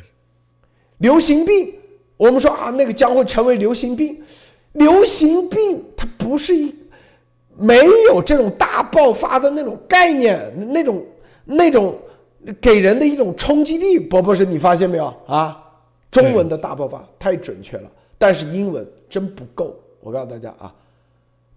[0.98, 1.72] 流行病。
[2.16, 4.22] 我们说啊，那个将会成为流行病，
[4.72, 6.72] 流行病它不是一
[7.56, 11.04] 没有这种大爆发的那种概念，那种
[11.44, 11.96] 那种
[12.60, 13.98] 给人的一种冲击力。
[13.98, 15.60] 伯博士，你发现没有啊？
[16.10, 19.74] 中文的大爆发太准确了，但是英文真不够。
[20.00, 20.74] 我告诉大家啊，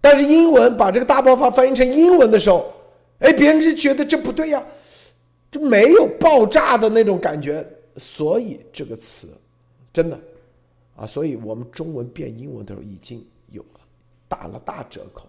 [0.00, 2.72] 但是英文把这个大爆发翻译成英文的时候，
[3.20, 4.62] 哎，别人就觉得这不对呀，
[5.50, 7.64] 这没有爆炸的那种感觉，
[7.96, 9.28] 所以这个词
[9.92, 10.18] 真的。
[10.96, 13.80] 啊，所以我们中文变英文的时候已经有了
[14.26, 15.28] 打了大折扣，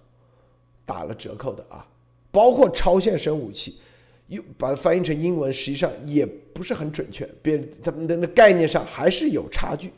[0.90, 1.86] 打了折扣的啊，
[2.32, 3.78] 包括超限生武器，
[4.26, 9.92] 又把它翻译成英文，实际上也不是很准确，别他们的那概念上还是有差距，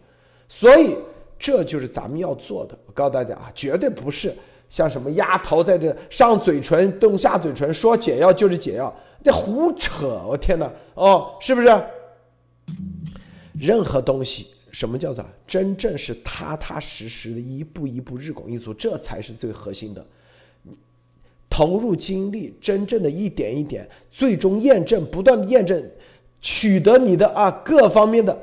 [0.50, 0.98] 所以
[1.40, 2.78] 这就是咱们要做的。
[2.86, 4.36] 我告诉大家啊，绝对不是
[4.70, 10.22] 像什么丫头在这上嘴唇动下嘴唇说解药就是解药，那胡扯！
[10.28, 11.68] 我天哪，哦，是不是？
[13.58, 14.48] 任何东西。
[14.74, 20.06] 什么叫做真正是踏踏实实的一步一步日拱一卒，这才是最核心的。
[21.52, 25.84] 投入精力，真正的一点一点，最终验证，不断的验证，
[26.42, 28.36] 取得你的啊各方面的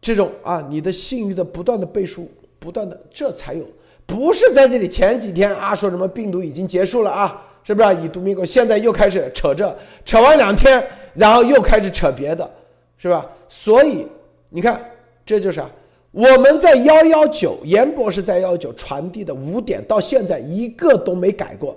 [0.00, 3.64] 这种啊你的信誉的不断的背书，不断的，这才有，
[4.04, 8.44] 不是在这里前几天啊说什么病毒已经结束了啊，是不是以毒灭狗？
[8.44, 12.50] 现在又开始扯这，扯完两天，然后又开始扯别的，
[12.96, 13.24] 是吧？
[13.48, 14.04] 所以
[14.50, 14.84] 你看，
[15.24, 15.70] 这就是啊，
[16.10, 21.76] 我们在幺幺九，严博士在幺幺九传递的五点，到现在一个都没改过。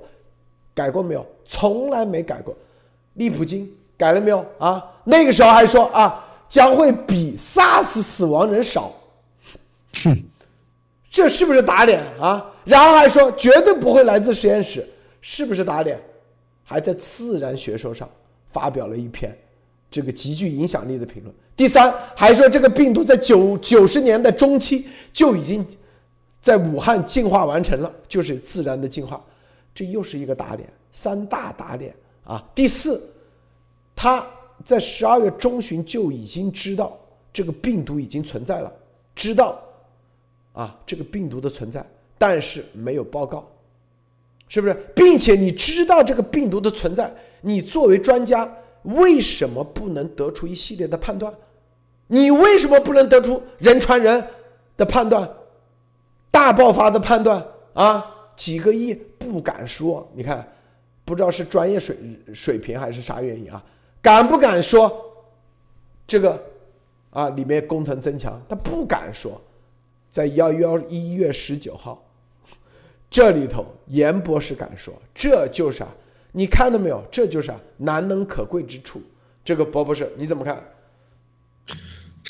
[0.82, 1.24] 改过没有？
[1.46, 2.58] 从来没改过。
[3.13, 4.84] 利普金改了没有啊？
[5.04, 8.91] 那个时候还说啊，将会比 SARS 死亡人少。
[10.04, 10.17] 哼，
[11.12, 12.44] 这是不是打脸啊？
[12.65, 14.84] 然后还说绝对不会来自实验室，
[15.22, 16.00] 是不是打脸？
[16.63, 18.10] 还在《自然学说》上
[18.50, 19.38] 发表了一篇
[19.91, 21.36] 这个极具影响力的评论。
[21.56, 25.63] 第三，还说这个病毒在九九十年代中期就已经
[26.41, 29.24] 在武汉进化完成了，就是自然的进化。
[29.74, 32.44] 这又是一个打脸，三大打脸啊！
[32.54, 33.02] 第四，
[33.96, 34.26] 他
[34.66, 36.98] 在十二月中旬就已经知道
[37.32, 38.72] 这个病毒已经存在了，
[39.16, 39.60] 知道
[40.54, 41.86] 啊这个病毒的存在，
[42.18, 43.50] 但是没有报告，
[44.48, 44.74] 是不是？
[44.96, 48.52] 并且你知道这个病毒的存在，你作为专家
[48.84, 51.34] 为什么不能得出一系列的判断？
[52.08, 54.28] 你为什么不能得出人传人
[54.76, 55.28] 的判断、
[56.30, 57.42] 大爆发的判断
[57.74, 58.18] 啊？
[58.36, 58.94] 几个亿？
[59.17, 60.48] 不敢说，你看，
[61.06, 61.98] 不知道是专业水
[62.34, 63.63] 水平还是啥原因啊？
[64.02, 64.91] 敢不敢说
[66.08, 66.44] 这个
[67.12, 67.30] 啊？
[67.30, 69.39] 里面工程增强，他不敢说。
[70.10, 72.04] 在幺幺一月十九号，
[73.10, 75.89] 这里头严博士敢说，这就是啊，
[76.34, 77.02] 你看到没有？
[77.10, 79.02] 这就是啊，难能可贵之处。
[79.44, 80.62] 这个博博士你怎么看？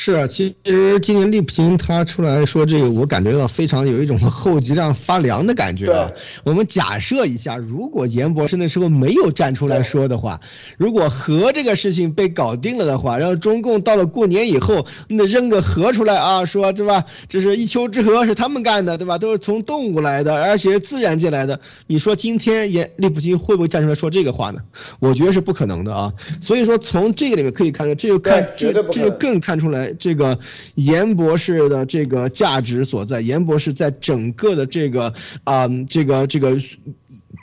[0.03, 6.09] 是啊，其实今年利普金他出来说这个，我感觉到非常有一种后脊梁发凉的感觉啊。
[6.43, 10.41] 我们假设一下，如果严博士那时候没有站出来说的话，
[10.79, 17.05] 如果核这个事情被搞定了的话，然后中共到了过年以后，那扔个核出来啊，说对吧？
[17.29, 19.19] 这是一丘之貉是他们干的，对吧？
[19.19, 21.59] 都是从动物来的，而且是自然界来的。
[21.85, 24.61] 你说今天严利普金会不会站出来说这个话呢？
[24.97, 26.11] 我觉得是不可能的啊。
[26.41, 29.90] 所以说从这个里面可以看出，这就看这这就更看出来。
[29.93, 30.39] 这个
[30.75, 36.57] 严博士的这个价值所在，严博士在整个的这个啊，这个这个。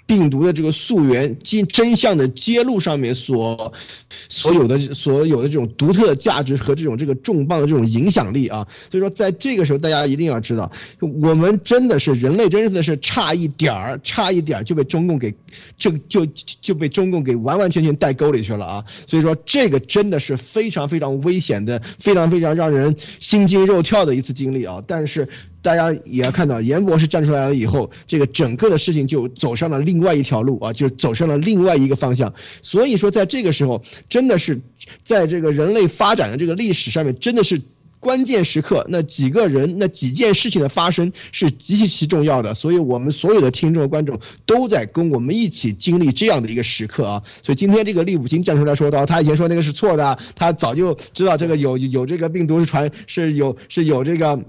[0.09, 3.75] 病毒的这个溯源、真真相的揭露上面所
[4.09, 10.73] 所有的所有的这种独特的价值和这种这个重磅的这种影响力啊，所以说在这个时候大家一定要知道，
[11.21, 15.35] 我们真的是人类真的是差一点儿，差一点儿就被中共给
[15.77, 16.27] 就就
[16.63, 18.85] 就被中共给完完全全带沟里去了啊！
[19.07, 24.83] 所以说这个真的是非常非常危险的，非常非常让人心惊肉跳的一次经历啊！
[24.87, 25.29] 但是。
[25.69, 32.33] 大家也要看到，严博士站出来了以后，这个整个的事情就走上了另外一条路啊，就走上了另外一个方向。
[32.63, 34.63] 所以说，在这个时候，真的是
[35.03, 37.61] 在这个人类发展的这个历史上面，真的是
[38.01, 42.55] 关键时刻，那几个人、那几件事情的发生是极其其重要的。
[42.55, 47.23] 所以我们所有的听众、观众都在跟我们一起经历这样的一个时刻啊。
[47.43, 54.41] 所以今天这个利普金站出来说道，他以前说那个是错的，他早就知道这个有有这个病毒是传是有是有这个。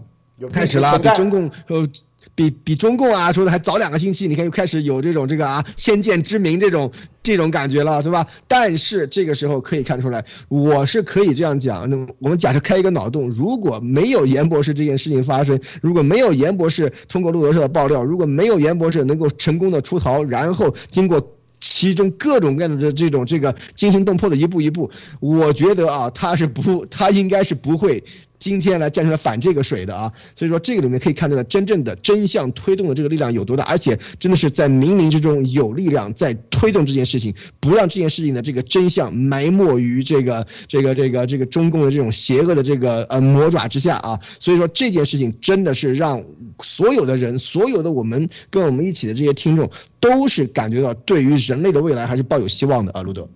[0.47, 1.87] 开始了，比中共呃，
[2.35, 8.25] 比比中共啊说的还早两个星期，你看又开始有这种这个啊先见之明这种这种感觉了，对吧？
[8.47, 11.89] 但是这个时候可以看出来，我是可以这样讲。
[11.89, 28.03] 那么我们假设开一个脑洞，如果没有严博士这件事情发生，如果没有严博士通过路德社的爆料，如果没有严博士能够成功的出逃，然后经过其中各种各样的这这种这个惊心动魄的一步一步，我觉得啊，他是不，他应该是不会。
[28.39, 44.17] 今天来站出来反这个水的啊，所以说这个里面可以看出来真正的真相推动的这个力量有多大，而且真的是在冥冥之中有力量在推动这件事情，不让这件事情的这个真相埋没于这个这个这个这个中共的这种邪恶的这个呃魔爪之下啊。
[44.39, 46.23] 所以说这件事情真的是让
[46.63, 53.27] 所有的人，所有的我们跟我们一起的这些听众都是感觉到对于人类的未来还是抱有希望的啊，路德。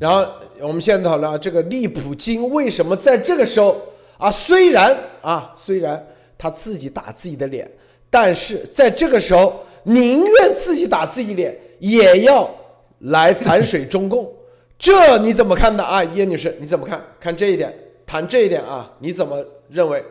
[0.00, 0.26] 然后
[0.60, 3.80] 我们现在讨论这个利普金为什么在这个时候。
[4.18, 6.06] 啊，虽然啊，虽然
[6.36, 7.70] 他自己打自己的脸，
[8.10, 12.50] 但是在这个时候宁愿自己打自己脸，也要
[12.98, 14.30] 来反水中共，
[14.78, 16.56] 这你怎么看的啊，叶女士？
[16.60, 17.02] 你怎么看？
[17.20, 17.72] 看这一点，
[18.04, 20.04] 谈这一点啊，你怎么认为？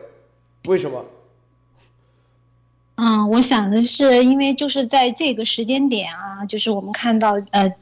[0.66, 1.04] 为什么？
[2.96, 7.72] 嗯，我想的是，因为就是在这个时间点啊，就是我们看到呃。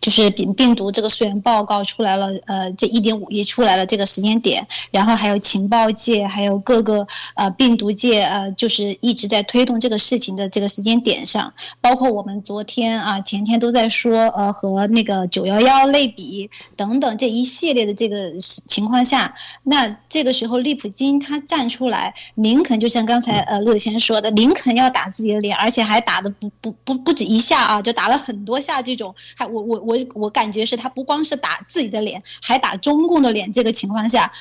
[0.00, 29.14] 就是病病毒这个溯源报告出来了，呃，这一点五亿出来了这个时间点，然后还有情报界，还有各个呃病毒界，呃，就是一直在推动这个事情的这个时间点上，包括我们昨天啊前天都在说，呃，和那个九幺幺类比等等这一系列的这个情况下，那这个时候利普金他站出来，林肯就像刚才呃陆子谦说的，林肯要打自己的脸，而且还打的不不不不止一下啊，就打了很多下这种，
[29.46, 33.52] 我我我我感觉是他不光是打自己的脸，还打中共的脸。
[33.52, 34.32] 这个情况下，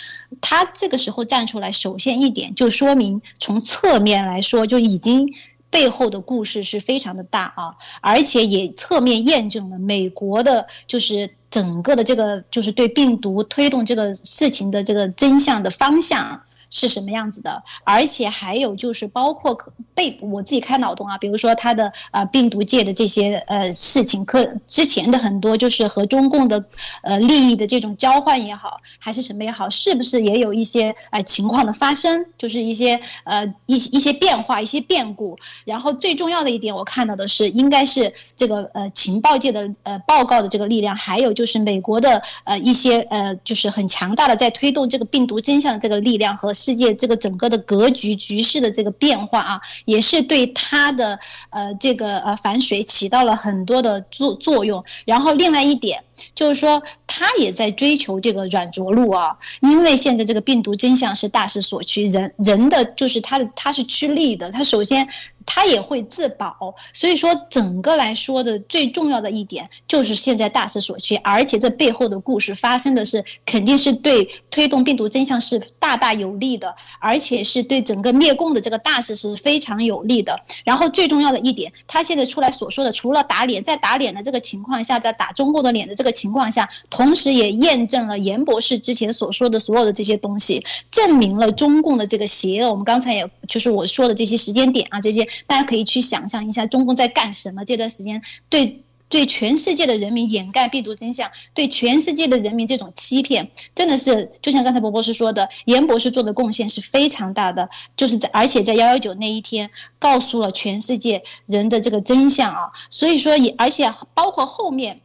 [0.42, 5.34] 他这个时候站出来，首先一点就说明从侧面来说，就已经
[5.70, 16.42] 背后的故事是非常的大啊，而且也侧面验证了美国的就是整个的这个就是对病毒推动这个事情的这个真相的方向。
[16.74, 17.64] 是什么样子的？
[17.84, 19.56] 而且还有就是包括
[19.94, 26.66] 被我自己开脑洞啊，比如说他的呃病毒界的这些呃事情，可之前的很多就是和中共的
[27.04, 32.26] 呃利益的这种交换也好，还是什么也好，是不是也有一些呃情况的发生？
[32.40, 35.38] 就是一些呃一一些变化、一些变故。
[35.66, 46.52] 然后最重要的一点，我看到的是，应该是这个呃情报界的呃报告的这个力量，还有就是美国的呃一些呃就是很强大的在推动这个病毒真相的这个力量和。
[46.64, 54.84] 世界这个整个的格局局势的这个变化啊，也是对他的呃这个呃反水起到了很多的作作用。
[55.06, 56.04] 然后另外一点
[56.34, 65.08] 就是说，他也在追求这个软着陆啊，因为现在这个病毒真相是大势所趋，人人的就是他的他是趋利的，他首先。
[65.46, 80.40] 他也会自保，所以说整个来说的最重要的一点就是现在大势所趋，而且这背后的故事发生的是肯定是对推动病毒真相是大大有利的，而且是对整个灭共的这个大势是非常有利的。
[80.64, 92.70] 然后最重要的一点，他现在出来所说的，除了打脸，在打脸的这个情况下，在打中共的脸的这个情况下，同时也验证了严博士之前所说的所有的这些东西，证明了中共的这个邪恶。
[92.70, 95.28] 我们刚才也就是我说的这些时间点啊，这些。
[95.48, 97.64] 大家可以去想象一下，中共在干什么？
[97.66, 109.70] 这段时间对对全世界的人民掩盖病毒真相，对全世界的人民这种欺骗，真的是就像刚才博博士说的，严博士做的贡献是非常大的，就是在而且在幺幺九那一天，
[110.00, 112.72] 告诉了全世界人的这个真相啊。
[112.90, 115.02] 所以说也而且包括后面。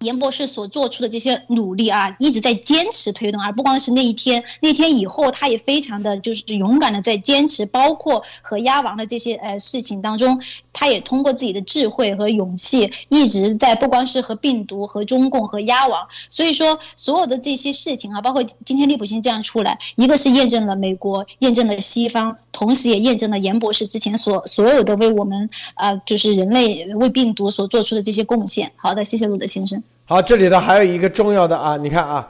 [0.00, 10.40] 严博士所做出的这些努力啊，一直在坚持推动，而不光是那一天，那天以后，他也非常的就是勇敢的在坚持，包括和鸭王的这些呃事情当中，
[10.72, 28.72] 他也通过自己的智慧和勇气，一直在不光是和病毒、和中共、和鸭王，所以说所有的这些事情啊，包括今天利普星这样出来，一个是验证了美国，验证了西方，同时也验证了严博士之前所所有的为我们啊，就是人类为病毒所做出的这些贡献。
[28.76, 29.82] 好的，谢谢鲁德先生。
[30.04, 32.28] 好，这里头还有一个重要的啊，你看啊，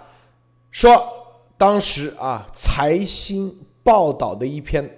[0.71, 1.03] 说
[1.57, 3.51] 当时啊财新
[3.83, 4.89] 报道的一篇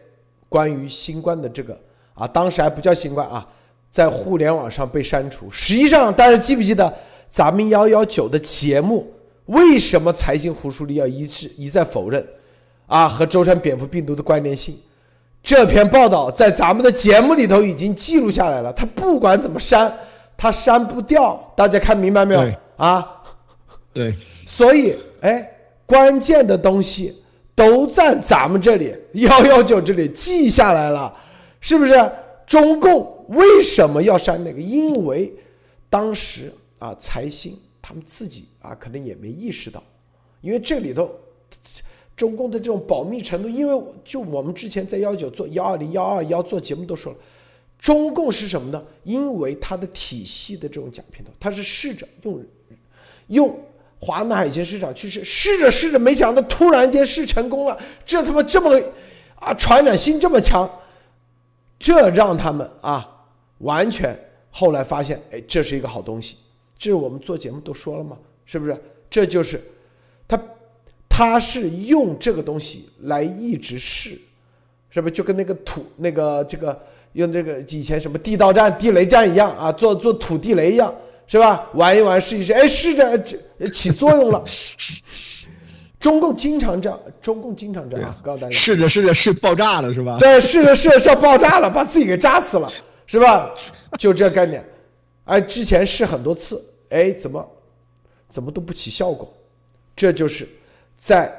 [0.49, 1.79] 关于新冠的这个
[2.15, 3.47] 啊，当时还不叫新冠啊，
[3.91, 5.51] 在互联网上被删除。
[5.51, 6.93] 实际上，大家记不记得
[7.29, 9.07] 咱们幺幺九的节目？
[9.47, 12.25] 为什么财新胡舒立要一致一再否认
[12.87, 14.77] 啊和舟山蝙蝠病毒的关联性？
[15.43, 18.73] 这篇报道在咱们的节目里头已经记录下来了。
[18.73, 19.93] 他不管怎么删，
[20.43, 21.41] 他删不掉。
[21.57, 22.41] 大家看明白没有？
[22.77, 23.23] 啊，
[23.95, 24.13] 对，
[24.45, 25.49] 所以哎，
[25.87, 27.15] 关键的东西
[27.55, 31.15] 都在咱们这里幺幺九这里记下来了，
[31.61, 32.11] 是不是？
[32.45, 34.61] 中共为什么要删那个？
[34.61, 35.33] 因为
[35.89, 39.81] 当时啊，财新他们自己啊，可能也没意识到，
[40.41, 41.09] 因为这里头
[42.17, 47.19] 中共的这种保密程度，因为就我们之前在幺九做幺二零幺二幺做节目都说了，
[47.83, 48.83] 中共是什么呢？
[49.03, 52.43] 因为它的体系的这种假片头，它是试着用。
[53.29, 53.59] 用
[53.99, 57.79] 华南海鲜市场去试，试着试着，没想到突然间试成功了。
[58.05, 58.81] 这他妈这么
[59.37, 60.69] 啊，传染性这么强，
[61.79, 63.27] 这让他们啊，
[63.59, 64.17] 完全
[64.51, 66.37] 后来发现，哎，这是一个好东西。
[66.77, 68.19] 这是我们做节目都说了吗？
[68.45, 68.77] 是不是？
[69.09, 69.63] 这就是
[70.29, 70.41] 他，
[71.09, 74.19] 他是用这个东西来一直试，
[74.91, 75.13] 是不是？
[75.15, 76.79] 就跟那个土那个这个
[77.13, 80.95] 用这个以前什么地道战、地雷战一样啊，做做土地雷一样。
[81.25, 81.67] 是吧？
[81.73, 83.19] 玩一玩，试一试，哎，试着
[83.71, 84.45] 起作用了。
[85.99, 90.19] 中共经常这样，中共经常这样，告诉大家，试着试着试爆炸了，是吧？
[90.19, 92.71] 对，试着试着要爆炸了，把自己给炸死了，
[93.07, 93.51] 是吧？
[93.99, 94.63] 就这概念。
[95.25, 97.51] 哎，之前试很多次，哎，怎么
[98.29, 99.33] 怎么都不起效果？
[99.97, 100.47] 这就是
[100.99, 101.33] 在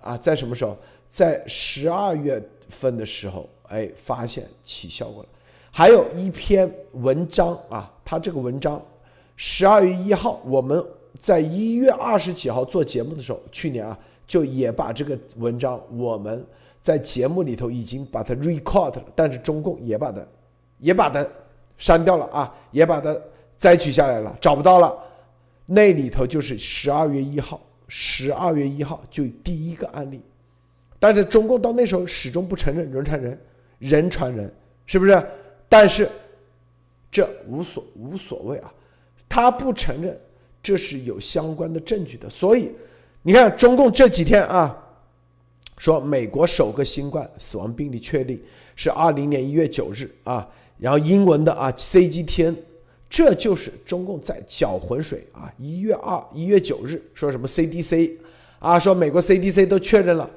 [0.00, 0.76] 啊，在什么时候？
[1.08, 5.28] 在十二月份的时候，哎，发现起效果了。
[5.70, 8.80] 还有一篇文章啊，他这个文章。
[9.36, 10.80] 十二月一号，我们
[11.18, 13.98] 在一月二十几号做节目的时候，去年啊，
[14.28, 16.46] 就也把这个文章我们
[16.80, 20.22] 在节目里头已经把它 record 了，但是中共也把它
[20.78, 21.26] 也把它
[21.76, 23.16] 删掉了啊，也把它
[23.56, 24.96] 摘取下来了，找不到了。
[25.66, 30.20] 那里头就是十二月一号，十二月一号就第一个案例，
[31.00, 33.36] 但是中共到那时候始终不承认人传人，
[33.84, 34.50] 人传人，
[34.86, 35.22] 是不是？
[35.68, 36.08] 但是
[37.10, 38.72] 这无所无所谓啊。
[39.28, 40.18] 他不承认，
[40.62, 42.30] 这是有相关的证据的。
[42.30, 42.70] 所以，
[43.22, 44.74] 你看中共这几天啊，
[45.76, 48.42] 说美国首个新冠死亡病例确立
[48.74, 52.56] 是二零年一月九日啊，然后英文的啊 CGTN，
[53.10, 55.52] 这就是中共在搅浑水啊。
[55.58, 58.12] 一月二一月九日说什么 CDC
[58.60, 60.30] 啊，说美国 CDC 都确认了，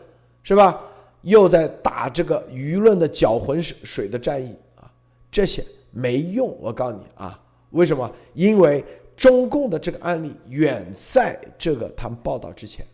[0.44, 0.82] 是吧？
[1.28, 4.90] 又在打这个舆论的搅浑水的战役啊，
[5.30, 6.58] 这些没用。
[6.60, 7.40] 我告诉你啊。
[7.72, 8.10] 为什么？
[8.34, 8.82] 因为
[9.18, 12.86] 中共的这个案例远在这个他们报道之前，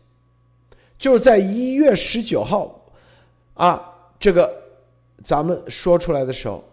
[0.98, 2.84] 就是在一月十九号，
[3.54, 4.52] 啊，这个
[5.24, 6.64] 咱们说出来的时候，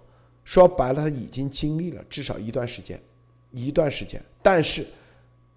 [0.44, 2.98] 说白了，他已经经历了至少一段时间，
[3.50, 4.20] 一段时间。
[4.42, 4.86] 但是，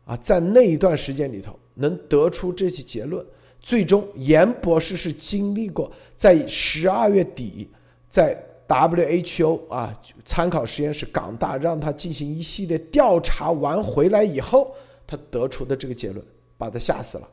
[0.04, 3.26] 啊，在那一段时间里头，能得出这些结论，
[3.64, 7.68] 最终严博士是经历过在十二月底
[8.08, 8.38] 在。
[8.66, 9.94] WHO 啊，
[10.26, 14.74] 参考实验室港大让他进行一系列调查完回来以后，
[15.06, 16.26] 他得出的这个结论，
[16.58, 17.30] 把他吓死了，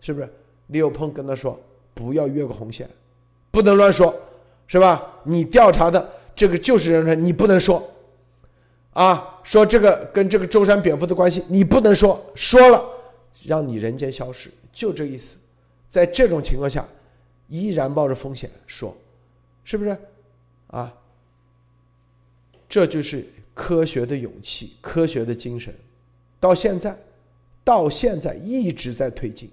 [0.00, 0.28] 是不是？
[0.68, 1.60] 李友鹏跟他说
[1.94, 2.88] ：“不要越过红线，
[3.52, 4.12] 不能乱说，
[4.66, 5.00] 是吧？
[5.22, 7.80] 你调查的这个就是人传，你不能说，
[8.92, 12.82] 啊，说这个跟这个舟山蝙蝠的关系，你不能说，说了
[13.44, 15.36] 让你人间消失，就这意思。
[15.88, 16.86] 在这种情况下，
[17.48, 18.96] 依然冒着风险说，
[19.64, 19.96] 是不是？”
[20.68, 20.92] 啊，
[22.68, 23.24] 这就是
[23.54, 25.72] 科学的勇气，科学的精神，
[26.40, 26.96] 到现在，
[27.62, 29.48] 到现在一直在推进，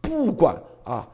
[0.00, 1.08] 不管啊，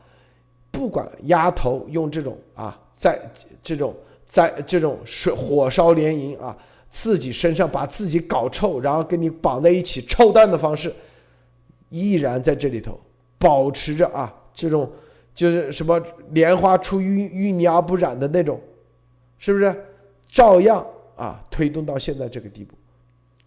[0.71, 3.21] 不管丫头用这种啊，在
[3.63, 3.95] 这种
[4.27, 6.57] 在这种水火烧连营啊，
[6.89, 10.93] 自己身上把自己搞臭，然后跟你绑在一起臭蛋的方式，
[11.91, 12.99] 依然在这里头
[13.39, 14.91] 保持着啊，这种
[15.35, 16.01] 就是什么
[16.31, 18.61] 莲花出淤淤泥而不染的那种。
[19.39, 19.75] 是不是
[20.29, 20.87] 照样
[21.17, 22.75] 啊推动到现在这个地步？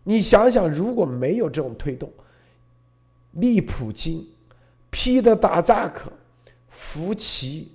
[0.03, 2.11] 你想想，如果没有这种推动，
[3.31, 4.21] 利普京、
[4.89, 6.11] 皮的达扎克、
[6.67, 7.71] 福奇、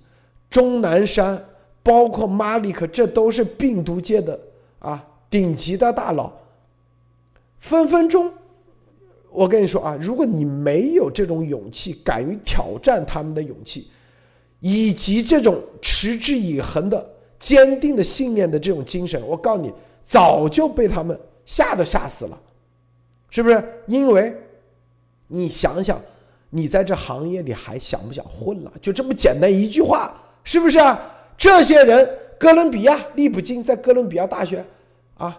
[0.50, 1.42] 钟南山，
[1.82, 4.38] 包括马里克，这都是病毒界的
[4.78, 6.30] 啊顶级的大佬。
[7.58, 8.30] 分分钟，
[9.30, 13.88] 我跟你说啊，如果你没有这种勇气，敢于挑战他们的勇气，
[14.60, 17.08] 以及这种持之以恒的。
[17.38, 19.72] 坚定的信念的这种精神，我告诉你，
[20.04, 22.38] 早就被他们吓都吓死了，
[23.30, 23.64] 是不是？
[23.86, 24.36] 因为，
[25.26, 25.98] 你想想，
[26.50, 28.70] 你在这行业里还想不想混了？
[28.82, 30.14] 就这么简单一句话，
[30.44, 31.00] 是不是啊？
[31.38, 32.06] 这些人，
[32.38, 34.62] 哥伦比亚利普金在哥伦比亚大学，
[35.16, 35.34] 啊，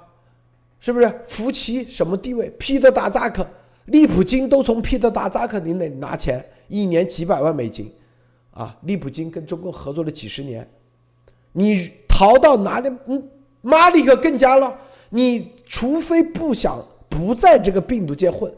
[0.80, 1.22] 是不是？
[1.28, 2.50] 福奇什么地位？
[2.58, 3.46] 皮特达扎克、
[3.86, 7.92] 利普金都从皮特达扎克林那里拿钱，一年几百万美金，
[8.52, 10.68] 啊，利普金跟中国合作了几十年。
[11.52, 12.90] 你逃到哪里？
[13.08, 13.30] 嗯，
[13.62, 14.78] 马里克更加了。
[15.10, 18.50] 你除非不想不在这个病毒界混，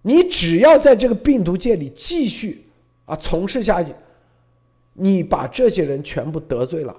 [0.00, 2.64] 你只要在这个病毒界里继续
[3.04, 3.92] 啊从事下去，
[4.94, 6.96] 你把这些人全部得罪了。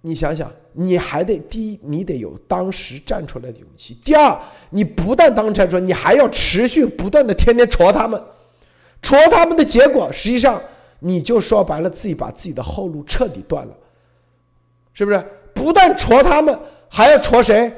[0.00, 4.38] 你想想，你还得第一，你得有当时站出来的勇气；第二，
[4.70, 8.22] 你不但当站出来，你还要持续不断的天天戳他们，
[9.02, 10.60] 戳他们的结果，实际上。
[11.00, 13.72] 你就说白了，自己把自己的后路彻底断了，
[14.92, 15.24] 是不是？
[15.54, 17.72] 不但戳他们，还要戳谁？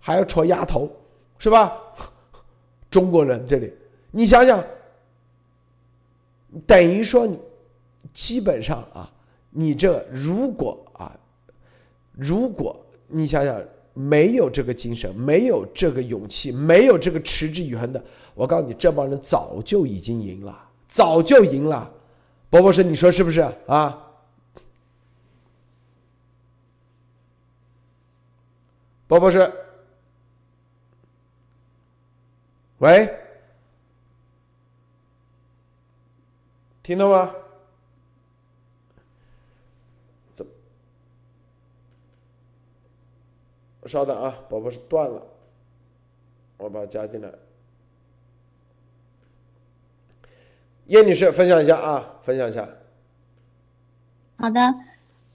[0.00, 0.90] 还要戳丫头，
[1.36, 1.76] 是吧？
[2.90, 3.70] 中国人这里，
[4.10, 4.64] 你想想，
[6.66, 7.38] 等于说你
[8.14, 9.12] 基本上啊，
[9.50, 10.82] 你这如果，
[12.18, 13.62] 如果你想想
[13.94, 18.04] 没有这个精神，没有这个勇气，没有这个持之以恒的，
[18.34, 21.88] 我告诉你，这帮人早就已经赢了，早就赢了。
[22.50, 24.04] 波博士，你说是不是啊？
[29.06, 29.50] 波博士，
[32.78, 33.08] 喂，
[36.82, 37.32] 听到吗？
[43.88, 45.22] 稍等啊，宝宝是断了，
[46.58, 47.28] 我把它加进来。
[50.86, 52.68] 叶女士，分享一下啊，分享一下。
[54.36, 54.74] 好的，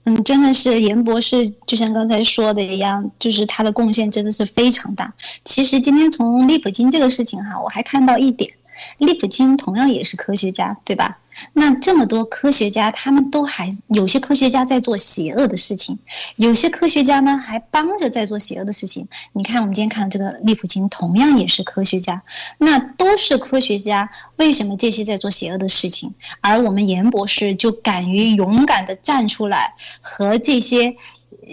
[0.04, 5.14] 嗯，真的是严博士，就像刚才说的一样，就是他的贡献真的是非常大。
[5.44, 8.52] 其实今天从利普金这个事情哈，我还看到一点。
[8.98, 11.18] 利普金同样也是科学家，对吧？
[11.52, 15.98] 那这么多科学家，他们都还有些科学家在做邪恶的事情，
[16.36, 19.08] 有些科学家呢还帮着在做邪恶的事情。
[19.32, 22.22] 你看，我们今天看这个利普金，同样也是科学家，
[22.58, 30.94] 那都是科学家，为什么这些在做邪恶的事情，而我们严博士就敢于勇敢的站出来和这些？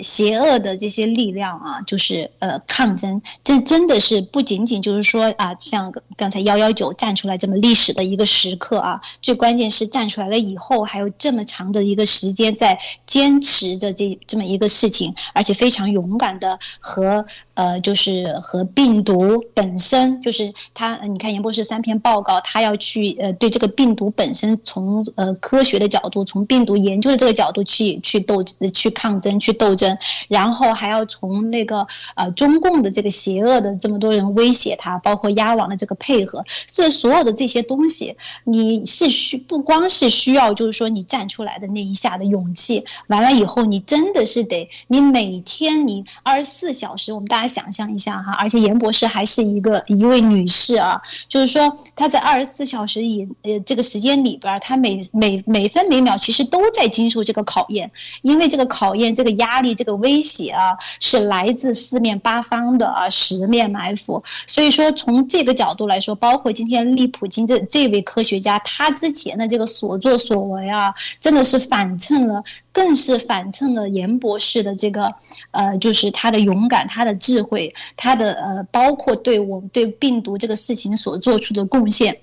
[0.02, 17.26] 邪恶的这些力量啊，就是呃抗争，这真的是不仅仅就是说啊，像刚才幺幺九站出来这么历史的一个时刻啊，最关键是站出来了以后还有这么长的一个时间在坚持着这这么一个事情，而且非常勇敢的和
[17.56, 28.42] 呃就是和病毒本身，就是他你看严博士三篇报告，他要去呃对这个病毒本身从呃科学的角度，从病毒研究的这个角度去去斗
[28.74, 29.76] 去抗争去斗。
[29.76, 29.81] 争，
[30.28, 57.90] 然后还要从那个呃中共的这个邪恶的这么多人威胁他，包括压网的这个配合，这所有的这些东西，你是需不光是需要就是说你站出来的那一下的勇气，完了以后你真的是得你每天你二十四小时，我们大家想象一下哈，而且严博士还是一个一位女士啊，就是说她在二十四小时以呃这个时间里边，她每每每分每秒其实都在经受这个考验，
[58.22, 59.62] 因为这个考验这个压。
[59.62, 64.24] 力这个威胁啊，是来自四面八方的啊，十面埋伏。
[64.48, 75.14] 所以说，从这个角度来说，包括今天利普金这这位科学家，他之前的这个所作所为啊，真的是反衬了，更是反衬了严博士的这个，
[75.52, 82.18] 呃，就是他的勇敢、他的智慧、他的呃，包括对我们对病毒这个事情所做出的贡献。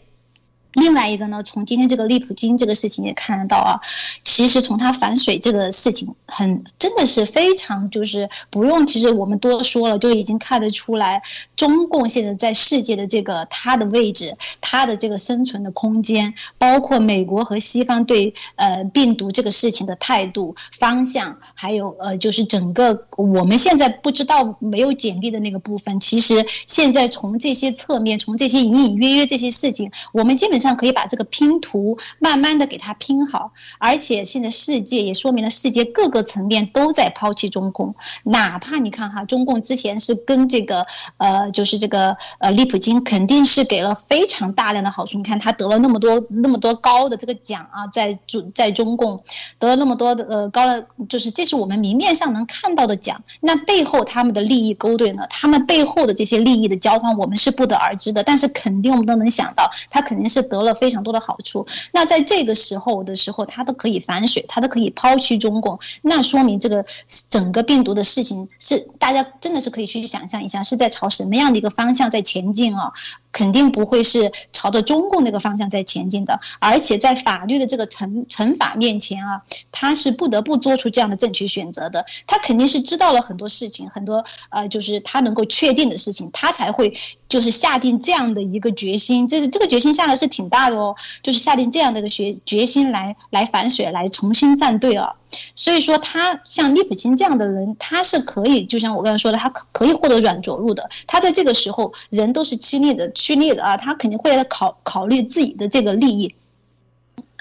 [0.74, 3.80] 另外一个呢，从今天这个利普金这个事情也看得到啊，
[4.22, 11.22] 其实从他反水这个事情，很真的是非常就是不用，其实我们多说了，就已经看得出来，
[11.56, 30.78] 中共现在在世界的这个它的位置，它的这个生存的空间，包括美国和西方对呃病毒这个事情的态度方向，还有呃就是整个我们现在不知道没有简历的那个部分，其实现在从这些侧面，从这些隐隐约约这些事情，我们基本上。
[30.78, 37.92] 可以把这个拼图慢慢的给它拼好，而且现在世界也说明了世界各个层面都在抛弃中共，
[38.22, 40.86] 哪怕你看哈，中共之前是跟这个
[41.16, 49.20] 呃，就是这个呃，利普金肯定是给了非常大量的好处，你看他得了那么多那么多高的这个奖啊，在中在中共
[49.58, 60.58] 得了那么多的呃高了，就是这是我们明面上能看到的奖，那背后他们的利益勾兑呢，他们背后的这些利益的交换，我们是不得而知的，但是肯定我们都能想到，他肯定是得。
[60.58, 66.84] 了非常多的好处，那在这个时候的时候，他都可以反水，他都可以抛弃中共，那说明这个
[67.30, 72.92] 整个病毒的事情是大家真的是可以去想象一下，是在朝什么样的一个方向在前进啊？
[73.30, 79.40] 肯定不会是朝着中共那个方向在前进的，而且在法律的这个惩惩罚面前啊，
[79.70, 82.04] 他是不得不做出这样的正确选择的。
[82.26, 86.92] 他肯定是知道了很多事情，很多呃，就是他能够确定的事情，他才会
[87.28, 89.28] 就是下定这样的一个决心。
[89.28, 95.12] 就是这个决心下来是挺挺大的哦，就是下定这样的一个决决心来来反水，来重新站队啊。
[95.56, 100.88] 所以说，他像利普金这样的人，他是可以，就像我刚才说的，他可可以获得软着陆的。
[101.08, 103.10] 他在这个时候，人都是趋利的。
[103.10, 106.32] 趋利的啊，他肯定会考考虑自己的这个利益，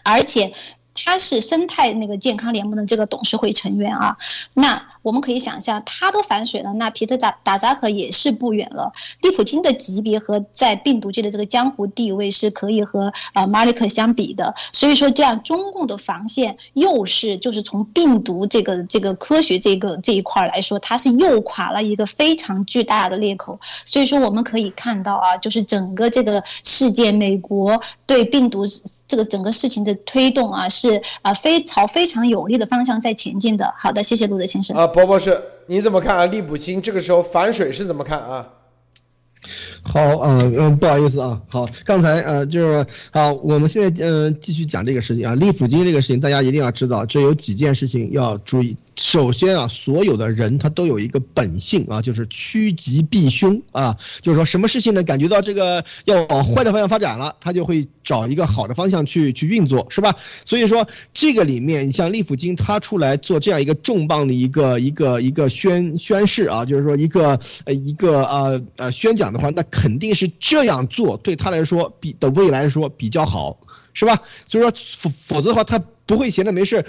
[0.04, 0.52] 而且
[0.98, 4.18] 他是生态那个健康联盟的这个董事会成员啊，
[4.54, 4.82] 那。
[5.04, 8.92] 我们可以想象，他都反水了，那皮特扎达扎克也是不远了。
[9.22, 14.54] 利普金的级别和在病毒界的这个江湖地位是可以和呃马里克相比的。
[14.74, 23.58] 所以说，这样中共的防线又是就是从病毒这个这个科学这个这一块来说，它是又垮了一个非常巨大的裂口。
[23.86, 28.64] 所以说，我们可以看到啊，就是整个这个世界，美国对病毒
[29.08, 33.74] 这个整个事情的推动啊，是是啊非朝非常有利的方向在前进的。
[33.78, 34.76] 好的，谢谢陆德先生。
[34.94, 36.26] 博博士，你怎么看啊？
[36.26, 38.46] 利普金这个时候反水是怎么看啊？
[39.82, 48.76] 好，嗯嗯，不好意思啊，好，刚才呃就是好，我们现在嗯继续讲这个事情啊，利普金这个事情，大家一定要知道，这有几件事情要注意。
[48.96, 55.04] 首先啊，所有的人他都有一个本性啊，就是趋吉避凶啊，就是说什么事情呢？
[55.04, 60.16] 感觉到这个要往坏的方向发展了，他就会找一个好的方向去去运作，是吧？
[60.46, 73.58] 所以说这个里面，你像利普金他出来做这样一个重磅的一个一个一个宣宣誓啊，就是说一个呃一个呃呃宣讲的话，那肯定是这样做对他来说比的未来说比较好。
[73.94, 74.22] 是吧？
[74.46, 76.86] 所以说否否则的话，他不会闲着没事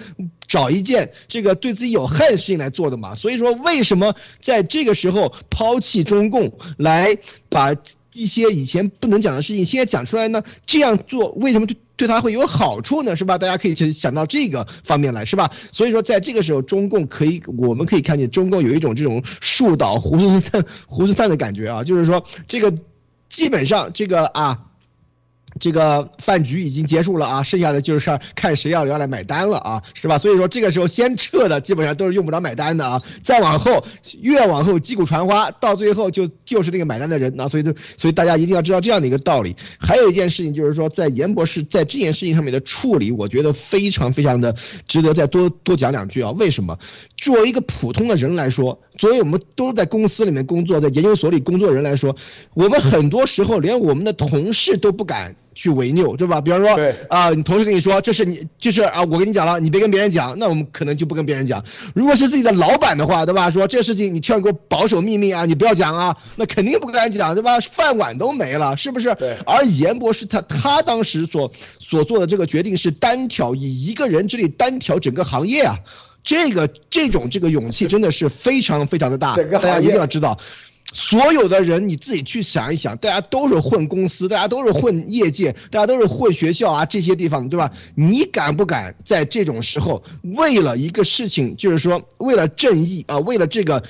[0.47, 3.15] 找一件这个对自己有害的事情来做的嘛。
[3.15, 7.17] 所以说，为什么在这个时候抛弃中共，来
[7.49, 7.75] 把
[8.13, 10.43] 一些以前不能讲的事情现在讲出来呢？
[10.67, 13.17] 这样做为什么对对他会有好处呢？
[13.17, 13.39] 是吧？
[13.39, 15.51] 大家可以去想到这个方面来，是吧？
[15.73, 22.75] 所以说，在这个时候，中共可以，我们可以看见中共有一种这种树倒猢狲散、猢狲散的感觉啊，就是说这个。
[23.29, 24.59] 基本上这个啊，
[25.59, 30.19] 这个饭局已经结束了啊，剩下的就是看谁要要来买单了啊，是吧？
[30.19, 33.85] 所以说这个时候先撤的基本上都是用不着买单的啊，再往后
[34.21, 39.55] 越往后击鼓传花，到最后就就是那个买单的人啊，所以就所以大家一定要知道这样的一个道理。
[39.79, 44.55] 还有一件事情就是说，在严博士在这件事情上面的处理，我觉得非常非常的
[44.87, 46.31] 值得再多多讲两句啊。
[46.33, 46.79] 为什么？
[47.19, 48.81] 作为一个普通的人来说。
[48.97, 52.17] 作为我们都在公司里面工作，在研究所里工作的人来说，
[52.55, 56.41] 我们很多时候连我们的同事都不敢去违拗，对吧？
[56.41, 56.77] 比方说，
[57.09, 61.65] 啊，你同事跟你说这是你，就是啊，我跟你讲了，你别跟别人讲，那我们可能就不跟别人讲。
[61.95, 63.49] 如果是自己的老板的话，对吧？
[63.53, 67.61] 说这事情你千万给我保守秘密啊，你不要讲啊，那肯定不敢讲，对吧？
[67.61, 69.15] 饭碗都没了，是不是？
[69.15, 69.37] 对。
[69.47, 75.79] 而严博士他他当时所所做的这个决定是单挑，以一个人之力单挑整个行业啊。
[76.23, 80.37] 这个这种这个勇气 真的是非常非常的大，大家一定要知道，
[80.93, 87.71] 所有的人你自己去想一想，大家都是混公司，大家都是混业界，大家都是混学校啊这些地方，对吧？
[87.95, 93.83] 你敢不敢在这种时候为了一个事情，就是说为了正义啊，为了这个，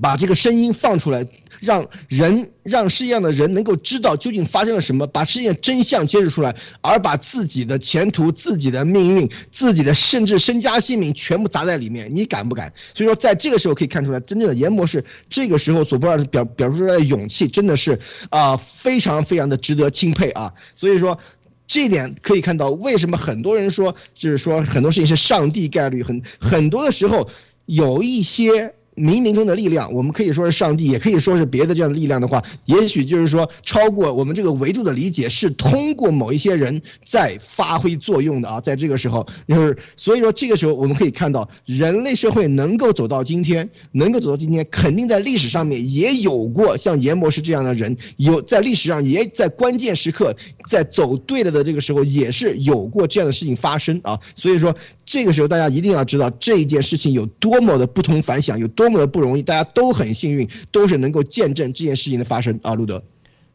[0.00, 1.26] 把这个声音放出来？
[1.58, 12.70] 让人让世界上的人能够知道究竟发生了什么，把事件真相揭示出来，而把自己的前途、自己的命运、自己的甚至身家性命全部砸在里面，你敢不敢？
[12.92, 20.52] 所以说，在这个时候可以看出来，真正的严博士这个时候所表表表述出来的勇气，真的是啊，非常非常的值得钦佩啊。
[20.74, 21.18] 所以说，
[21.66, 27.30] 这一点可以看到，为什么很多人说，就是说很多事情是上帝概率，很很多的时候
[27.64, 28.74] 有一些。
[28.96, 38.58] 冥冥中的力量，我们可以说是上帝，也可以说是别的这样的力量的话，也许就是说超过我们这个维度的理解，是通过某一些人在发挥作用的啊。
[38.58, 50.34] 在这个时候，就是所以说这个时候我们可以看到，人类社会能够走到今天，能够走到今天，肯定在历史上面也有过像严博士这样的人，有在历史上也在关键时刻，
[50.70, 54.18] 在走对了的这个时候，也是有过这样的事情发生啊。
[54.36, 54.74] 所以说
[55.04, 58.85] 这个时候大家一定要知道这一件事情有多么的不同凡响，有多。
[58.86, 62.72] 多么的不容易，大家都很幸运，都是能够见证这件事情的发生啊！
[62.72, 63.02] 路德，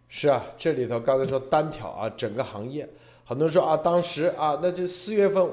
[0.09, 2.85] 是啊，这里头刚才说单挑啊，整个行业，
[3.23, 5.49] 很多人说啊，当时啊，那就四月份、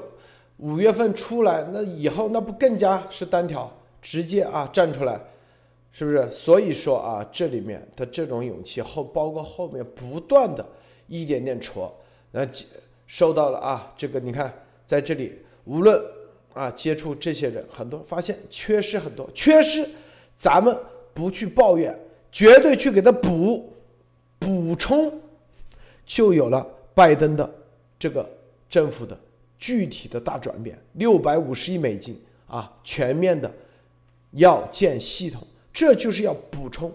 [0.57, 3.71] 五月份出来，那以后那不更加是单挑，
[4.01, 5.17] 直接啊站出来，
[5.93, 6.29] 是不是？
[6.29, 10.65] 所以说啊，这里面的这种勇气后，包括后面不断的
[11.07, 11.89] 一点点戳，
[12.31, 12.45] 那
[13.07, 14.53] 受到了啊，这个你看
[14.85, 16.03] 在这里，无论。
[16.53, 19.87] 啊，接触这些人很多，发现缺失很多，缺失，
[20.35, 20.75] 咱们
[21.13, 21.97] 不去抱怨，
[22.31, 23.71] 绝对去给他补，
[24.39, 25.13] 补充，
[26.05, 27.49] 就有了拜登的
[27.97, 28.27] 这个
[28.69, 29.17] 政府的
[29.57, 33.49] 具体的大转变，六百五十亿美金啊，全面的
[34.31, 36.91] 要建系统，这就是要补充，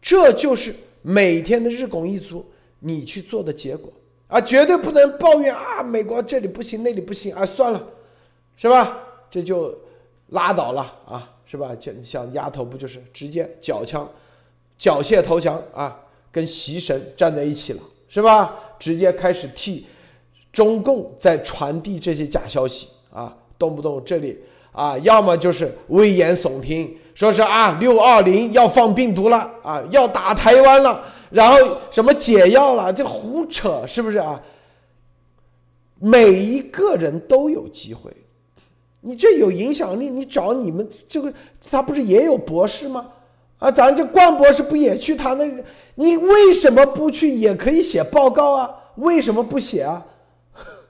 [0.00, 2.46] 这就是每天的日拱一卒
[2.78, 3.92] 你去做的结果
[4.28, 7.88] 啊，绝对不能抱怨啊，美国这里不行那里不行啊，算了。
[8.56, 8.98] 是吧？
[9.30, 9.74] 这就
[10.28, 11.74] 拉倒了啊，是吧？
[11.74, 14.08] 就像丫头不就是直接缴枪、
[14.78, 16.00] 缴械投降啊？
[16.32, 18.54] 跟习神站在一起了，是吧？
[18.78, 19.86] 直接开始替
[20.52, 24.38] 中共在传递这些假消息啊，动不动这里
[24.72, 34.42] 啊，要么就是危言耸听，说是啊六二零要放病毒了啊，要打台湾了，然后什么解药了，这胡扯是不是啊？
[35.98, 38.10] 每一个人都有机会。
[39.06, 41.32] 你这有影响力，你找你们这个
[41.70, 43.08] 他不是也有博士吗？
[43.58, 45.48] 啊，咱这冠博士不也去他那？
[45.94, 47.32] 你为什么不去？
[47.32, 48.68] 也可以写报告啊？
[48.96, 50.04] 为什么不写啊？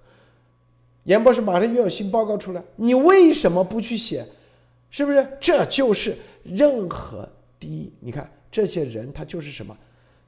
[1.05, 4.25] 严博士马上又有新报告出来，你为什么不去写？
[4.89, 5.29] 是不是？
[5.39, 7.29] 这就是任何
[7.61, 9.77] 第一，你看这些人他就是什么，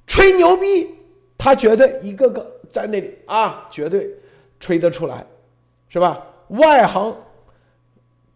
[0.06, 0.90] 吹牛逼，
[1.38, 4.10] 他绝对一个个在那里啊，绝对
[4.60, 5.24] 吹得出来，
[5.88, 6.22] 是吧？
[6.48, 7.16] 外行。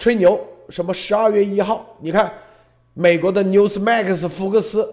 [0.02, 0.92] 吹牛什么？
[0.92, 2.32] 十二月一号，你看，
[2.92, 4.92] 美国的 Newsmax、福克斯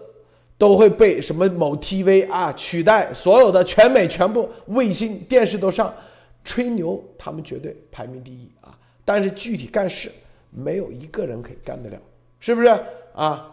[0.56, 5.92] 都会被什么某 TV 啊取代，所有的全美全部卫星电视都上
[6.44, 8.78] 吹牛，他们绝对排名第一啊！
[9.04, 10.12] 但是具体干事，
[10.50, 11.98] 没有一个人可以干得了，
[12.38, 12.68] 是不是
[13.12, 13.52] 啊？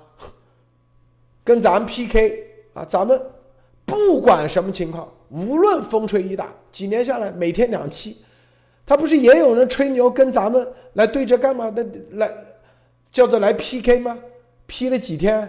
[1.44, 2.44] 跟咱们 PK
[2.76, 3.20] 啊，咱们
[3.84, 8.18] 不管什么情况，无论风吹雨打，几年下来每天两期，
[8.88, 12.32] 他不是也有人吹牛跟咱们来对着干嘛的来，
[13.12, 14.18] 叫做来 PK 吗
[14.66, 15.48] ？P 了几天，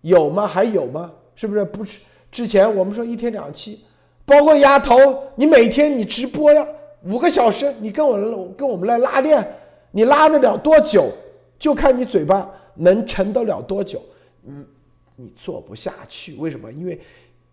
[0.00, 0.46] 有吗？
[0.46, 1.12] 还有吗？
[1.36, 1.64] 是不是？
[1.66, 3.84] 不是之前我们说一天两期，
[4.24, 6.66] 包括丫头，你每天你直播呀，
[7.04, 9.46] 五个小时，你跟我跟我们来拉练，
[9.90, 11.12] 你拉得了多久？
[11.58, 14.02] 就看你嘴巴能撑得了多久。
[14.46, 14.66] 嗯。
[15.14, 16.72] 你做不下去，为什么？
[16.72, 16.98] 因为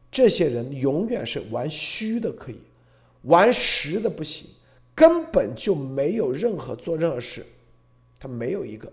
[0.09, 2.59] 这些人永远是玩虚的，可以
[3.24, 4.47] 玩实的不行，
[4.95, 7.45] 根本就没有任何做任何事，
[8.20, 8.91] 他没有一个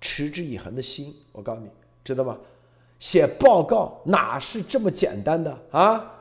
[0.00, 1.14] 持之以恒的心。
[1.32, 1.68] 我告诉你，
[2.04, 2.36] 知道吗？
[2.98, 6.14] 写报告哪是这么简单的啊？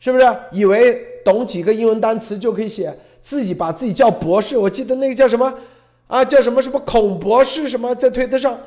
[0.00, 0.24] 是不是？
[0.50, 2.92] 以为懂几个英文单词就可以写，
[3.22, 4.56] 自己把自己叫博士？
[4.56, 5.54] 我记得那个叫什么
[6.06, 6.24] 啊？
[6.24, 7.68] 叫什么什么孔博士？
[7.68, 8.58] 什么在推特上？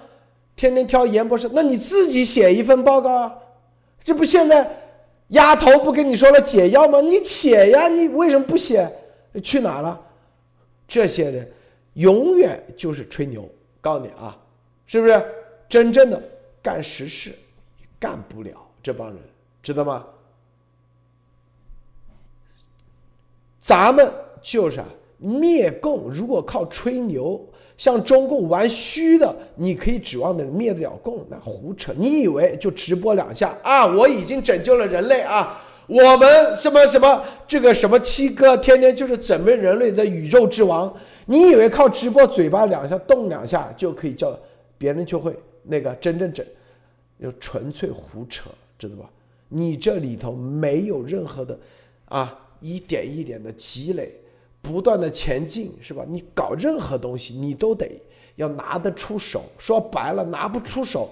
[0.55, 3.35] 天天挑严博士，那你自己写一份报告啊？
[4.03, 4.84] 这不现在
[5.29, 7.01] 丫头不跟你说了解药吗？
[7.01, 8.87] 你写呀，你为什么不写？
[9.43, 9.99] 去哪了？
[10.87, 11.51] 这些人
[11.93, 13.49] 永远就是吹牛，
[13.81, 14.37] 告诉你啊，
[14.85, 15.25] 是不是？
[15.67, 16.21] 真正的
[16.61, 17.33] 干实事
[17.99, 18.51] 干不了，
[18.83, 19.17] 这帮人
[19.63, 20.05] 知道吗？
[23.59, 24.11] 咱们
[24.43, 24.85] 就是啊
[25.17, 27.43] 灭共，如果靠吹牛。
[27.77, 31.25] 像中共玩虚的，你可以指望的灭得了共？
[31.29, 31.93] 那胡扯！
[31.97, 33.85] 你以为就直播两下啊？
[33.85, 35.61] 我已经拯救了人类啊！
[35.87, 40.91] 我们什么什么这个什么七哥，天天就是整备人类的宇宙之王。
[41.25, 44.37] 你以为靠直播嘴巴两下动两下就可以叫
[44.77, 46.45] 别人就会那个真正整？
[47.21, 48.49] 就纯粹胡扯，
[48.79, 49.09] 知道吧？
[49.47, 51.57] 你这里头没有任何的
[52.05, 54.11] 啊，一点一点的积累。
[54.65, 56.03] 不断的前进是吧？
[56.07, 58.01] 你搞任何东西，你都得
[58.35, 59.43] 要拿得出手。
[59.59, 61.07] 说白了，拿不出手，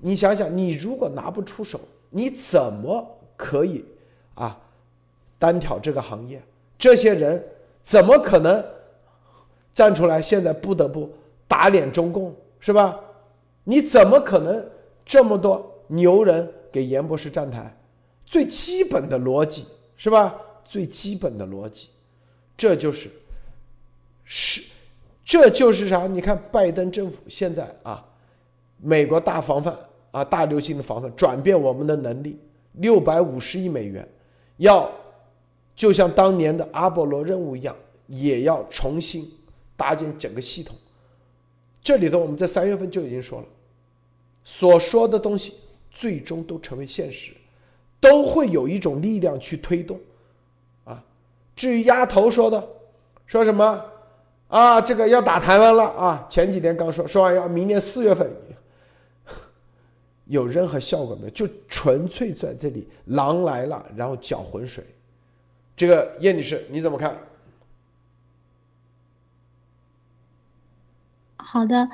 [0.00, 3.06] 你想想，你如果拿不出手，你怎么
[3.36, 3.84] 可以
[4.34, 4.58] 啊
[5.38, 6.42] 单挑这个行业？
[6.76, 7.42] 这些人
[7.82, 8.62] 怎么可能
[9.72, 10.20] 站出来？
[10.20, 11.08] 现在不得不
[11.46, 12.98] 打脸中共是吧？
[13.62, 14.68] 你怎么可能
[15.06, 17.72] 这么多牛人给严博士站台？
[18.26, 19.64] 最基本的逻辑
[19.96, 20.34] 是吧？
[20.64, 21.88] 最基本的逻辑。
[22.56, 23.10] 这就是，
[24.24, 24.62] 是，
[25.24, 26.06] 这就是啥？
[26.06, 28.04] 你看拜登政府现在啊，
[28.78, 29.76] 美国大防范
[30.12, 32.38] 啊，大流行的防范，转变我们的能力，
[32.74, 34.08] 六百五十亿美元，
[34.58, 34.90] 要
[35.74, 37.74] 就像当年的阿波罗任务一样，
[38.06, 39.28] 也要重新
[39.76, 40.76] 搭建整个系统。
[41.82, 43.46] 这里头我们在三月份就已经说了，
[44.44, 45.54] 所说的东西
[45.90, 47.32] 最终都成为现实，
[48.00, 49.98] 都会有一种力量去推动。
[51.54, 52.68] 至于丫头说的，
[53.26, 53.84] 说什么
[54.48, 54.80] 啊？
[54.80, 56.26] 这个要打台湾了啊！
[56.28, 58.30] 前几天刚说，说完要明年四月份，
[60.26, 61.30] 有任何效果没有？
[61.30, 64.84] 就纯粹在这里狼来了，然后搅浑水。
[65.76, 67.16] 这个叶女士你怎么看？
[71.44, 71.88] 好的，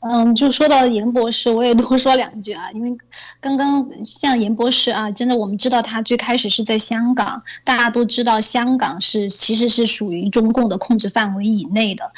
[0.00, 2.96] 嗯，就说到严博士，我也多说两句啊，因为
[3.40, 12.12] 刚刚像严博士啊，真的我们知道他最开始是在香港，大家都知道香港是其实是属于中共的控制范围以内的。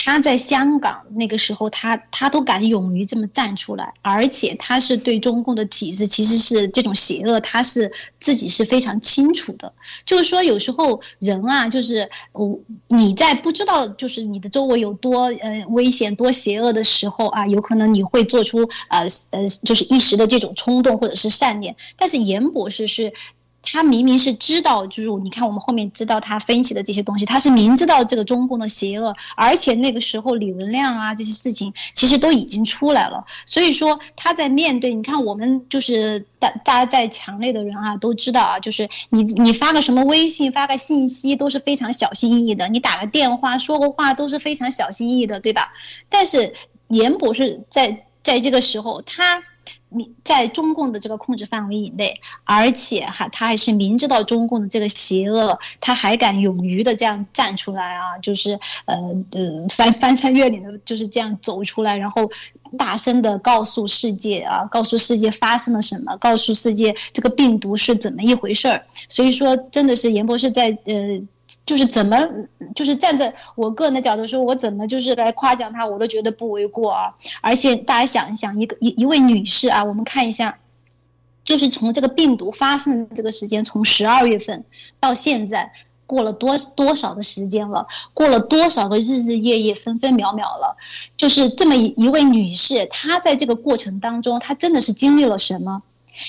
[0.00, 9.72] 他在香港那个时候，他他都敢勇于这么站出来，而且他是对中共的体制其实是这种邪恶，他是自己是非常清楚的。
[10.06, 12.08] 就是说，有时候人啊，就是
[12.88, 19.00] 你在不知道就是你的周围有多呃危险、多邪恶的时候啊，有可能你会做出呃
[19.32, 21.74] 呃就是一时的这种冲动或者是善念。
[21.96, 23.12] 但是严博士是。
[23.62, 45.72] 他明明是知道，就是你看我们后面知道他分析的这些东西，他是明知道这个中共的邪恶，而且那个时候李文亮啊这些事情其实都已经出来了，所以说他在面对，你看我们就是大大家在墙内的人啊都知道啊，就是你你发个什么微信发个信息都是非常小心翼翼的，你打个电话说个话都是非常小心翼翼的，对吧？
[46.08, 46.54] 但是
[46.88, 49.42] 严博士在在这个时候他。
[49.90, 58.96] 你在中共的这个控制范围以内，而且哈，他还是明知道中共的这个邪恶，他还敢勇于的这样站出来啊，就是呃
[59.32, 62.30] 呃翻翻山越岭的，就是这样走出来，然后
[62.76, 68.84] 大声的告诉世界啊，告诉世界发生了什么，告诉世界这个病毒是怎么一回事儿。
[69.08, 71.20] 所以说，真的是严博士在呃。
[71.68, 72.16] 就是怎么，
[72.74, 77.12] 就是站在我个人的角度说，我怎么就是来夸奖他，我都觉得不为过啊。
[77.42, 80.58] 而且大家想一想，一个一一位女士啊，我们看一下，
[81.44, 84.64] 就是从这个病毒发生这个时间，从十二月份
[84.98, 85.70] 到现在，
[86.06, 87.86] 过了多多少的时间了？
[88.14, 90.74] 过了多少个日日夜夜、分分秒秒了？
[91.18, 95.82] 就是这么一一位女士，她在这个过程当中，她真的是经历了什么？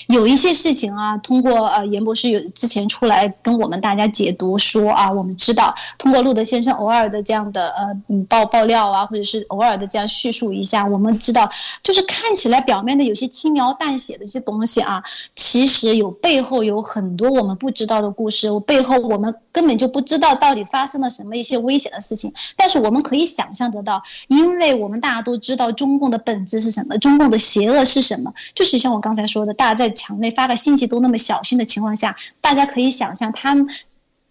[0.06, 11.50] 有一些事情啊，通过呃严博士有之前出来跟我们大家解读说啊，我们知道通过路德先生偶尔的这样的呃嗯爆爆料啊，或者是偶尔的这样叙述一下，我们知道
[11.82, 15.02] 就是看起来表面的有些轻描淡写的一些东西啊，
[15.34, 29.79] 其实有背后有很多我们不知道的故事，我背后我们根本就不知道到底发生了什么一些危险的事情，但是我们可以想象得到，因为我们大家都知道中共的本质是什么，中共的邪恶是什么，就是像我刚才说的，大。
[29.80, 33.66] 在墙内发个信息都那么小心的情况下，大家可以想象他们。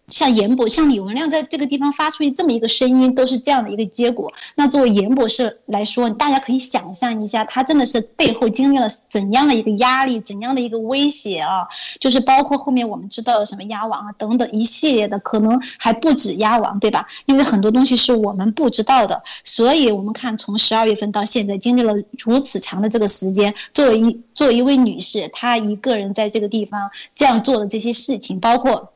[0.10, 4.32] 像严博、像李文亮在这个地方发出这么一个声音，都是这样的一个结果。
[4.56, 11.68] 那作为严博士来说，大家可以想象一下，他真的是背后经历了怎样的一个压力，怎样的一个威胁啊？
[12.00, 17.08] 就是包括后面我们知道什么鸭王啊等等一系列的，可能还不止鸭王，对吧？
[17.26, 19.22] 因为很多东西是我们不知道的。
[19.44, 28.92] 所以我们看，从十二月份到现在，经历了如此长的这个时间，作为一作为一位女士，她一个人在这个地方这样做的这些事情，包括。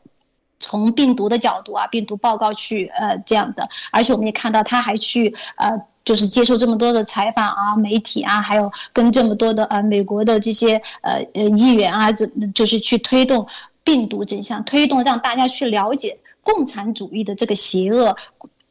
[0.64, 13.45] 从病毒的角度啊，病毒报告去呃这样的，而且我们也看到他还去呃就是接受这么多的采访啊，媒体啊，还有跟这么多的呃美国的这些呃呃议员啊，怎就是去推动
[13.84, 18.16] 病毒真相，推动让大家去了解共产主义的这个邪恶。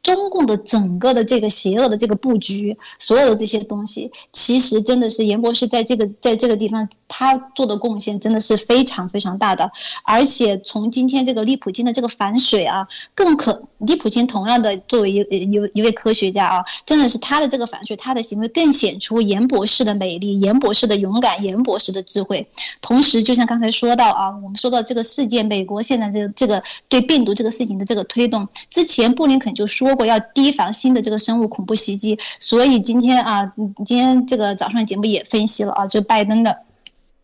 [0.03, 9.71] 中共的整个的这个邪恶的这个布局，所有的这些东西，其实真的是严博士在这个在这个地方他做的贡献真的是非常非常大的。
[10.03, 12.85] 而且从今天这个利普金的这个反水啊，
[13.15, 22.45] 更可利普金同样的作为一一一位科学家啊，真的是他的这个反水，他的行为更显出严博士的美丽，严博士的勇敢，严博士的智慧。
[22.81, 29.92] 同时，就像刚才说到啊，我们说到这个事件，美国现在这这个对病毒这个事情的这个推动，之前布林肯就说。
[29.93, 33.53] 如果要提防新的这个生物恐怖袭击，所以今天啊，
[33.85, 36.57] 今天这个早上节目也分析了啊，就拜登的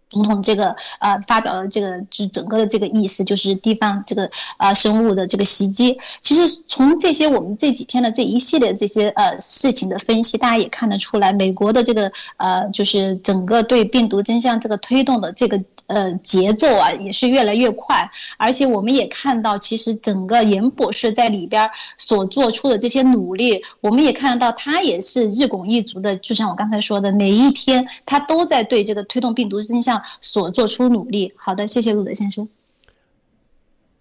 [0.09, 5.97] 总统这个呃发表的这个就是整个的这个意思，就是地方这个啊生物的这个袭击。
[6.21, 15.61] 其实从这些我们这几天的这一系列这些呃事情的分析，大家也看得出来，美国的这个呃就是整个对病毒真相这个推动的这个。
[15.89, 18.07] 呃，节奏啊也是越来越快，
[18.37, 26.15] 而且我们也看到，其实整个严博士在里边所做出的这些努力，我们也看到他也是日拱一卒的。
[26.17, 31.33] 就像我刚才说的，每一天他都在对这个推动病毒真相所做出努力。
[31.35, 32.47] 好的，谢谢路德先生。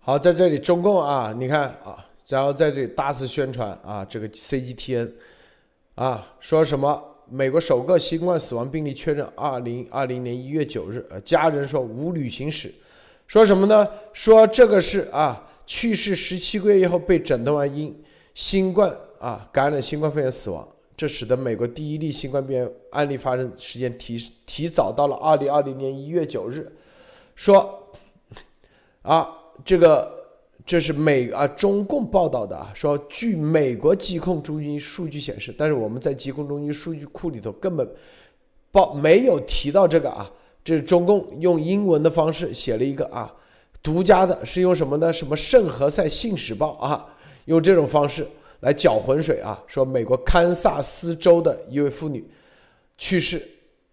[0.00, 5.10] 好，在这里中共啊，你看啊，然后在这里大肆宣传啊，这个 CGTN
[5.94, 7.04] 啊，说什么？
[7.30, 12.72] 美国首个新冠死亡病例确认，二零二零年一月九日，呃，家人说无旅行史，
[13.26, 13.86] 说什么呢？
[14.14, 17.94] 说这个是啊，去世十七个月以后被诊断为因
[18.32, 20.66] 新冠啊感染新冠肺炎死亡，
[20.98, 26.70] 这使得美国第一例新冠病例案例发生时间提提早到了二零二零年一月九日，
[27.34, 27.88] 说
[29.00, 29.26] 啊
[29.64, 30.18] 这个。
[30.66, 37.90] 这是美啊，中共报道的啊，说据美国疾控中心数据显示，但是我们在疾控中心数据库里头根本
[38.70, 40.30] 报没有提到这个啊，
[40.62, 43.34] 这是中共用英文的方式写了一个啊，
[43.82, 45.10] 独家的，是用什么呢？
[45.10, 48.28] 什么圣何塞信使报啊，用这种方式
[48.60, 52.24] 来搅浑水啊，说美国堪萨斯州的一位妇女
[52.96, 53.40] 去世，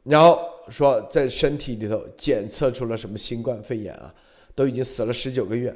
[0.03, 0.39] 然后
[0.69, 4.13] 说在身体里头检测出了什么新冠肺炎啊，
[4.55, 5.75] 都已经死了十九个月。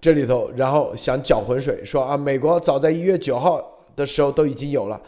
[0.00, 3.62] 这里头，然后想搅浑水，说啊，美国早在一月九号
[3.94, 4.98] 的时候都已经有了。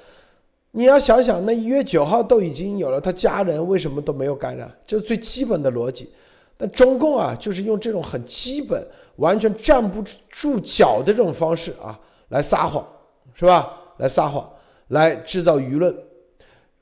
[0.70, 4.70] 你要想想，那一月九号都已经有了，他家人为什么都没有感染？
[4.86, 6.10] 这是最基本的逻辑。
[6.58, 11.98] 但中共啊，就是用这种很基本、完全站不住脚的这种方式啊，
[12.28, 12.86] 来撒谎，
[13.34, 13.72] 是吧？
[13.98, 14.48] 来撒谎，
[14.88, 15.94] 来制造舆论。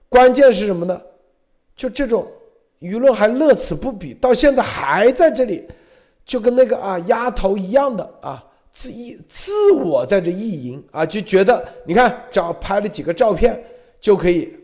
[0.08, 1.00] 关键是什么呢？
[1.76, 2.26] 就这种
[2.80, 5.66] 舆论还乐此不疲，到现在还在这里。
[6.26, 13.60] 就跟那个啊丫头一样的啊，自意自我在这意淫啊，就觉得你看，只要拍了几个照片
[14.00, 14.54] 就可以，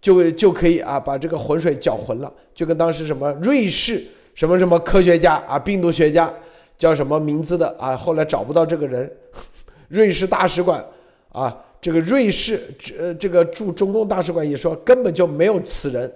[0.00, 2.32] 就就可以啊，把这个浑水搅浑了。
[2.54, 4.02] 就跟当时什么瑞士
[4.34, 6.32] 什么什么科学家啊，病毒学家
[6.76, 9.08] 叫什么名字的啊，后来找不到这个人，
[9.86, 10.84] 瑞士大使馆
[11.32, 12.62] 啊，这个瑞士
[12.98, 16.12] 呃这个驻中共大使馆也说根本就没有此人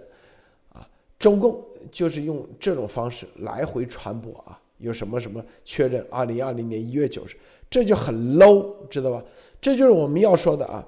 [0.73, 0.87] 啊，
[1.19, 1.61] 中共
[1.91, 4.61] 就是用这种方式来回传播啊。
[4.79, 6.07] 有什么什么确认？
[6.11, 7.31] 二零二零年一月九日，
[7.71, 9.25] 这就很 low，知道吧？
[9.59, 10.87] 这就是我们要说的啊！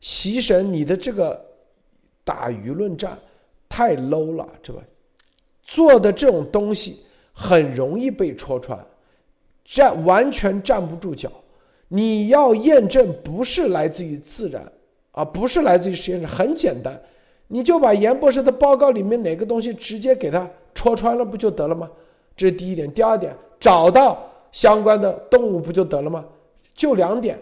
[0.00, 1.40] 习神，你的这个
[2.24, 3.16] 打舆论战
[3.68, 4.84] 太 low 了，知道吧？
[5.62, 6.98] 做的这种东西
[7.32, 8.84] 很容易被戳穿，
[9.64, 11.30] 站完全站不住脚。
[11.88, 14.70] 你要验证，不是来自于自然
[15.12, 17.00] 啊，不是来自于实验室，很简单，
[17.48, 21.90] 你就把严博士的报告里面哪个东西直接给他戳穿了不就得了吗？
[22.36, 22.92] 这是第一点。
[22.92, 26.24] 第二点，找到相关的动物不就得了吗？
[26.74, 27.38] 就两点，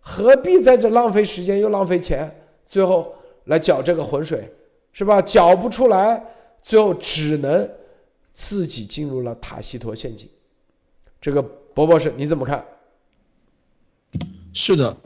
[0.00, 2.32] 何必在这浪费时间又浪费钱，
[2.64, 3.12] 最后
[3.44, 4.48] 来搅这个浑水，
[4.92, 5.20] 是吧？
[5.20, 6.24] 搅不出来，
[6.62, 7.68] 最后只能
[8.32, 10.28] 自己进入了塔西佗陷阱。
[11.20, 12.64] 这个博博士你怎么看？
[14.52, 14.96] 是的。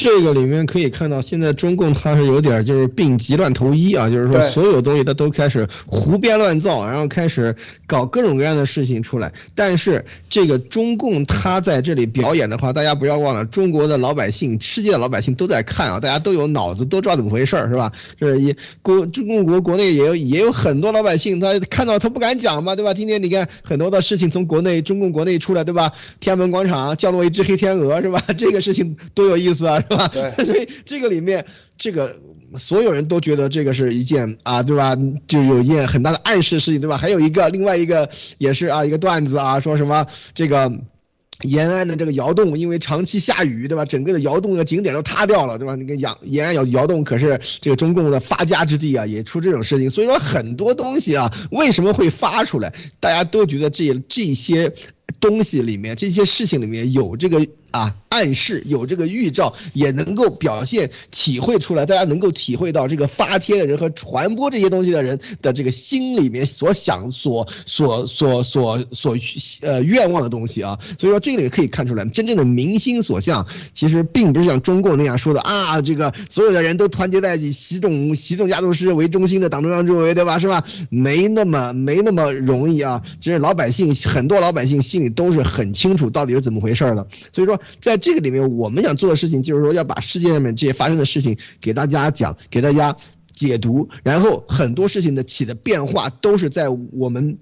[0.00, 9.32] 这个里面可以看到，现在中共它是有点就是病急乱投医啊，就是说所有东西它都开始胡编乱造，然后开始搞各种各样的事情出来。
[9.56, 17.90] 但是这个中共它在这里表演的话，大家不要忘了，中国的老百姓、世界的老百姓都在看啊，大家都有脑子，都知道怎么回事儿，是吧？
[18.20, 22.94] 这是一国中共国国内也有也有很多老百姓，他看到他不敢讲嘛，对吧？
[22.94, 25.90] 今天你看很多的事情从国内中共国内出来，对吧？
[26.20, 28.22] 天安门广场降落一只黑天鹅，是吧？
[28.36, 29.82] 这个事情多有意思啊！
[29.90, 30.08] 是吧？
[30.44, 31.44] 所以这个里面，
[31.76, 32.20] 这个
[32.58, 34.96] 所有人都觉得这个是一件啊，对吧？
[35.26, 36.96] 就有一件很大的暗示事情，对吧？
[36.96, 38.08] 还有一个另外一个
[38.38, 40.72] 也是啊，一个段子啊，说什么这个
[41.42, 43.84] 延安的这个窑洞因为长期下雨，对吧？
[43.84, 45.76] 整个的窑洞的景点都塌掉了，对吧？
[45.76, 49.88] 那个延延安窑窑洞可是这个中共的发家之地啊，也出这种事情。
[49.88, 52.72] 所以说很多东西啊，为什么会发出来？
[52.98, 54.72] 大家都觉得这这些
[55.20, 57.46] 东西里面，这些事情里面有这个。
[57.70, 69.14] 啊，暗示有这个预兆，也能够表现、体会出来，大家能够体会到这个发帖的人和传播这些东西的人的这个心里面所想、所、所、所、所、所
[69.60, 70.78] 呃愿望的东西啊。
[70.98, 80.38] 所以说，这个也可以看出来，真正的民心所向，其实并不是像中共那样说的啊，这个所有的人都团结在一起，习总、习总家族是为中心的党中央周围，对吧？
[80.38, 80.64] 是吧？
[80.88, 83.02] 没那么没那么容易啊。
[83.20, 87.06] 其实老百姓很多老百姓心你都是很清楚到底是怎么回事儿的。
[87.32, 87.58] 所以说。
[87.80, 92.94] 在这个里面，我们想做的事情就是说，要把世界上面这些发生的事情给大家讲，给大家
[93.32, 97.38] 解读，然后很多事情的起的变化都是在我们，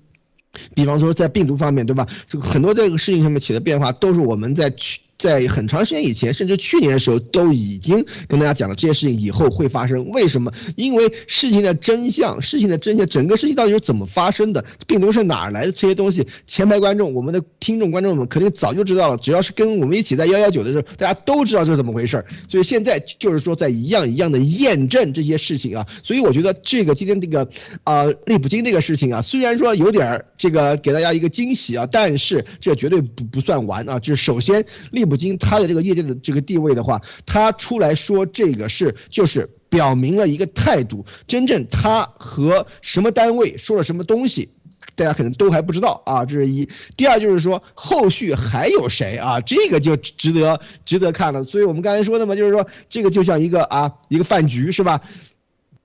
[0.75, 2.07] 比方说在病毒方面，对吧？
[2.27, 5.01] 这个很多这个事情上面起的变化都是我们在去。
[5.19, 10.09] 在很长时间以前，甚至去年的时候，都已经跟大家讲了这些事情以后会发生。
[10.11, 10.51] 为什么？
[10.77, 15.73] 因为事情的真相，事情的真相，整个事情到底是怎么发生的，病毒是哪儿来的？
[15.73, 19.17] 这些东西，前排观众、我们的听众、观众们肯定早就知道了。
[19.17, 22.27] 只要是跟我们一起在幺幺九的时候，大家都知道这是怎么回事儿。
[22.47, 25.87] 所以现在就是说，在一样一样的验证这些事情啊。
[26.03, 27.49] 所以我觉得这个今天这个
[27.85, 33.99] 啊，利普金这个事情啊，虽然说有点儿这个给大家一个惊喜啊，但是这绝对不不算完啊。
[33.99, 35.06] 就是首先利。
[35.09, 44.51] 普京他的这个业界的这个地位的话，他出来说这个是就是表明了一个态度，真正他和什么单位说了什么东西，
[44.95, 46.69] 大家可能都还不知道啊，这是一。
[46.97, 51.43] 第二就是说后续还有谁啊，这个就值得值得看了。
[51.45, 55.03] 所以我们刚才说的嘛，就是说这个就像一个啊一个饭局是吧，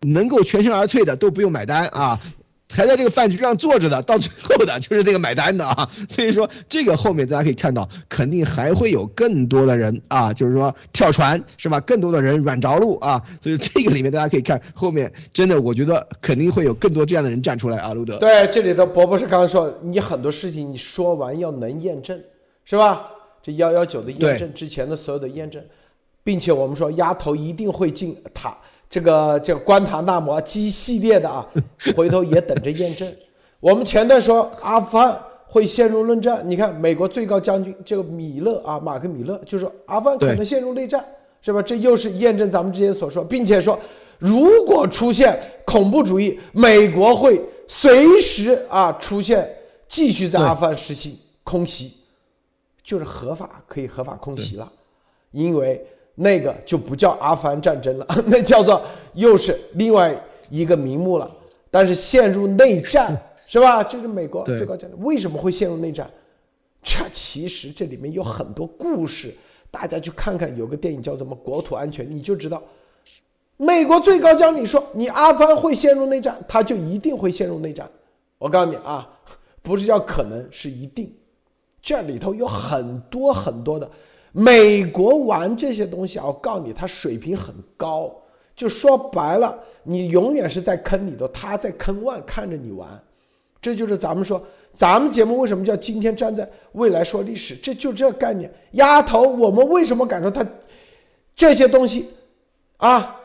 [0.02, 2.20] 能够全身而退的都不用买单啊。
[2.74, 11.80] 还在这个饭局上坐着的，到最后的就是这个买单的啊，所以说这个后面大家可以看到，肯定还会有更多的人啊，就是说跳船是吧？
[11.82, 18.18] 更多的人软着陆啊，所以这个里面大家可以看后面，真的我觉得肯定会有更多这样的人站出来啊，路德。
[18.20, 22.20] 对，这里的伯伯是刚刚说，你很多事情你说完要能验证，
[22.66, 23.08] 是吧？
[23.44, 25.64] 这幺幺九的验证之前的所有的验证，
[26.24, 28.56] 并且我们说丫头一定会进塔。
[28.92, 31.48] 这个这个关塔那摩基系列的啊，
[31.96, 33.10] 回头也等着验证。
[33.62, 35.18] 我们前段说阿富汗
[35.48, 41.04] 会陷入论战，你看美国最高将军这个米勒啊，马克米勒就说阿富汗可能陷入内战，
[41.42, 41.62] 是吧？
[41.62, 43.80] 这又是验证咱们之前所说，并且说
[44.20, 49.50] 如果出现恐怖主义，美国会随时啊出现
[49.88, 51.94] 继续在阿富汗实行空袭，
[52.84, 54.70] 就是合法可以合法空袭了，
[55.32, 55.82] 因为。
[56.16, 58.82] 那个就不叫阿富汗战争了， 那叫做
[59.14, 60.16] 又是另外
[60.50, 61.28] 一个名目了。
[61.70, 63.84] 但是陷入内战是吧？
[63.84, 66.10] 这是美国最高将领为什么会陷入内战？
[66.84, 69.34] 这其实这里面有很多故事，
[69.70, 70.58] 大家去看看。
[70.58, 72.62] 有个电影叫什么《国土安全》，你就知道，
[73.58, 77.90] 美国最高将领说你阿富汗会陷入内战，他就一定会陷入内战。
[78.38, 79.08] 我告诉你啊，
[79.62, 81.14] 不是叫可能，是一定。
[81.82, 83.90] 这里头有很多很多的。
[84.32, 88.14] 美国玩这些东西啊，我告诉你，他水平很高。
[88.56, 92.88] 就说白了，你永远是在坑里头，他在坑外看着你玩。
[93.62, 94.42] 这就是咱们说，
[94.72, 97.56] 咱们节目为什么叫今天站在未来说历史？
[97.56, 98.52] 这就这概念。
[98.72, 100.46] 丫头，我们为什么敢说他
[101.36, 102.10] 这些东西
[102.78, 103.20] 啊？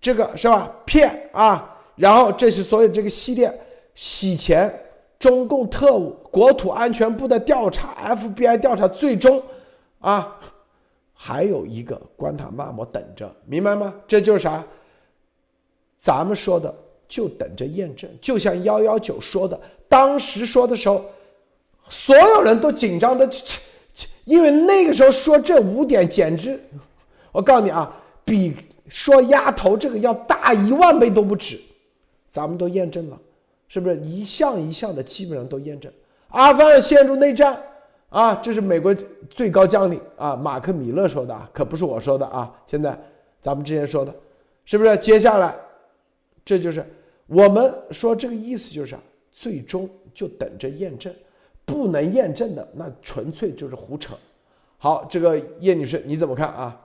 [0.00, 0.70] 这个是吧？
[0.84, 1.76] 骗啊！
[1.96, 3.52] 然后这是所有这个系列
[3.94, 4.72] 洗钱，
[5.18, 9.42] 中共特务、国土安全部的调查、FBI 调查，最终。
[10.00, 10.36] 啊，
[11.12, 13.94] 还有一个关塔那摩等着，明白吗？
[14.06, 14.64] 这就是啥？
[15.98, 16.72] 咱们说的
[17.08, 19.58] 就等着验证，就像幺幺九说的，
[19.88, 21.04] 当时说的时候，
[21.88, 23.28] 所有人都紧张的，
[24.24, 26.60] 因为那个时候说这五点简直，
[27.32, 28.54] 我告诉你啊，比
[28.88, 31.58] 说压头这个要大一万倍都不止，
[32.28, 33.18] 咱们都验证了，
[33.66, 35.90] 是不是一项一项的基本上都验证？
[36.28, 37.60] 阿富汗陷入内战
[38.08, 38.94] 啊，这是美国
[39.28, 42.54] 最高将领啊，马克米勒说的啊，可不是我说的啊。
[42.66, 42.98] 现在
[43.42, 44.14] 咱们之前说的，
[44.64, 44.96] 是不是？
[44.98, 45.54] 接下来，
[46.44, 46.84] 这就是
[47.26, 48.96] 我们说这个意思，就是
[49.30, 51.12] 最终就等着验证，
[51.64, 54.14] 不能验证的那纯粹就是胡扯。
[54.78, 56.80] 好，这个叶女士你怎么看啊？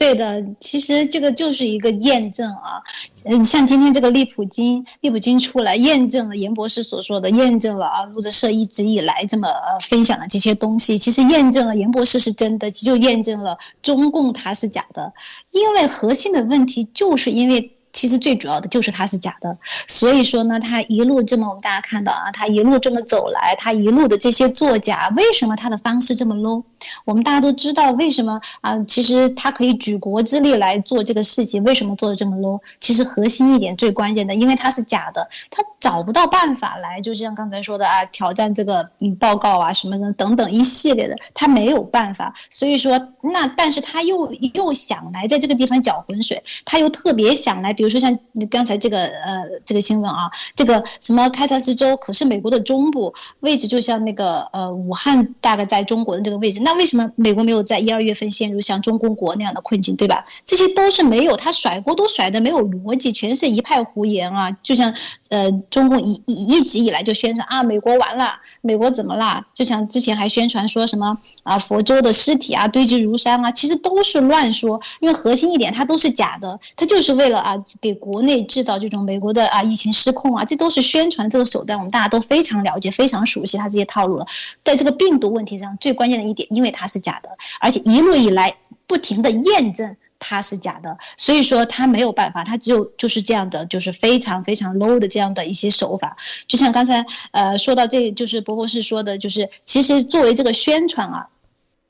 [0.00, 2.80] 对的，其实这个就是一个验证啊，
[3.26, 9.46] 嗯，像今天这个利普金，利普金出来验证了严博士所说的，验证了啊，路德社一直以来这么
[9.82, 15.12] 分享的这些东西，其实验证了严博士是真的，就验证了中共它是假的，
[15.50, 17.70] 因为核心的问题就是因为。
[17.92, 19.56] 其实最主要的就是它是假的，
[19.88, 26.62] 所以说呢，他一路这么我们大家看到啊，他一路这么走来，他一路的这些作假，为什么他的方式这么 low？
[27.04, 28.78] 我们大家都知道为什么啊？
[28.84, 32.60] 其实他可以举国之力来做这个事情，为什么做的这么 low？
[32.78, 47.74] 其实核心一点最关键的，因为它是假的，他找不到办法来，就像刚才说的啊，挑战这个嗯报告啊什么的等等一系列的，他没有办法，所以说那但是他又又想来在这个地方搅浑水，他又特别想来。
[47.80, 48.14] 比如说像
[48.50, 60.26] 刚才这个呃这个新闻啊，这个什么堪萨斯州可是美国的中部位置，就像那个呃武汉大概在中国的这个位置，那为什么美国没有在一二月份陷入像中公国那样的困境，对吧？
[60.44, 64.50] 这些都是没有，他甩锅都甩的没有逻辑，全是一派胡言啊！
[64.62, 64.94] 就像
[65.30, 69.42] 呃中共一一一直以来就宣传啊美国完了，美国怎么啦？
[69.54, 77.56] 就像之前还宣传说什么啊佛州的尸体啊堆积如山啊，其实都是乱说，因为核心一点它都是假的，它就是为了啊。
[77.80, 84.26] 给国内制造这种美国的啊疫情失控啊，这都是宣传这个手段，我们大家都非常了解，非常熟悉他这些套路了。
[84.64, 87.30] 在这个病毒问题上，最关键的一点，因为它是假的，
[87.60, 88.54] 而且一路以来
[88.86, 96.16] 不停的验证它是假的，所以说他没有办法，他只有就是这样的，就是非常非常 low 的这样的一些手法。
[96.46, 101.28] 就像刚才呃说到这，就是博博士说的，就是其实作为这个宣传啊。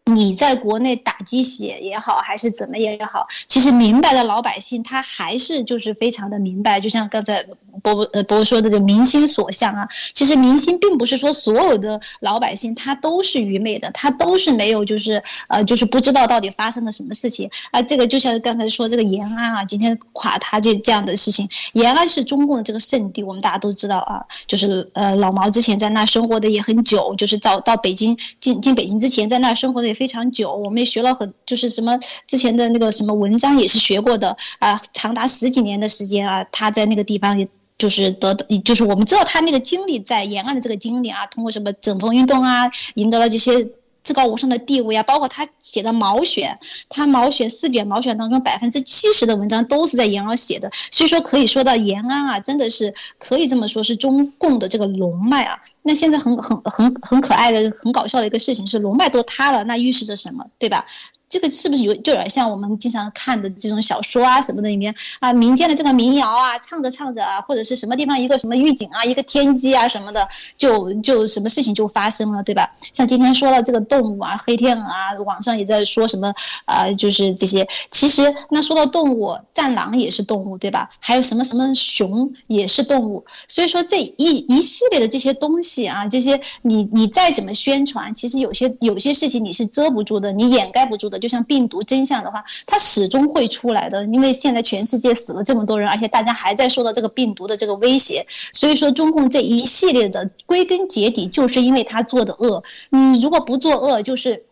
[0.07, 6.81] 你在国内打鸡血也好，还是怎么也好，其实明白的老百姓他还是就是非常的明白。
[6.81, 7.45] 就像刚才
[7.81, 9.89] 波波呃波说的，就民心所向啊。
[10.13, 17.81] 其实民心并不是说所有的老百姓他都是愚昧的，他都是没有就是呃就是不知道到底发生了什么事情啊。
[17.81, 24.25] 这个就像刚才说这个延安啊，今天垮塌这这样的事情，延安是中共的这个圣地，我们大家都知道啊。
[24.49, 30.01] 就是呃老毛之前在那生活的也很久，就是到到北京进进北京之前在那生活的也。
[30.01, 37.47] 非常久，我们也学了很，就是什么之前的那个什么文章也是学过的啊，长达十几年的时间啊，他在那个地方也
[37.77, 38.35] 就是得，
[38.65, 43.69] 就是我们知道他那个经历在延安的这个经历啊，通过什么整风运动啊，赢得了这些
[44.03, 46.59] 至高无上的地位啊，包括他写的毛选，
[46.89, 55.59] 他毛选四卷毛选当中百分之七十的文章都是在延安写的，所以说可以说到延安啊，真的是可以这么说，是中共的这个龙脉啊。
[55.83, 60.87] 那现在很很很很可爱的、很搞笑的一个事情是龙脉都塌了，那预示着什么，对吧？
[61.31, 70.29] 这个是不是有就有点像我们经常看的这种小说啊什么的里面啊民间的这个民谣啊，唱着唱着啊，或者是什么地方一个什么预警啊，一个天机啊什么的，
[70.59, 72.69] 就就什么事情就发生了，对吧？
[72.93, 76.35] 像今天说到这个动物啊，黑天鹅啊，网上也在说什么
[76.65, 77.67] 啊，就是这些。
[77.93, 80.91] 其实那说到动物，战狼也是动物，对吧？
[80.99, 83.25] 还有什么什么熊也是动物。
[83.47, 91.20] 所以说这一一系列的这些东西啊，这些你你再怎么宣传，其实有些有些事情你是遮不住的，你掩盖不住的。
[91.21, 102.65] 就像病毒真相的话，它始终会出来的，因为现在全世界死了这么多人，而且大家还在受到这个病毒的这个威胁，所以说中共这一系列的归根结底就是因为他做的恶。
[102.89, 104.45] 你如果不做恶，就是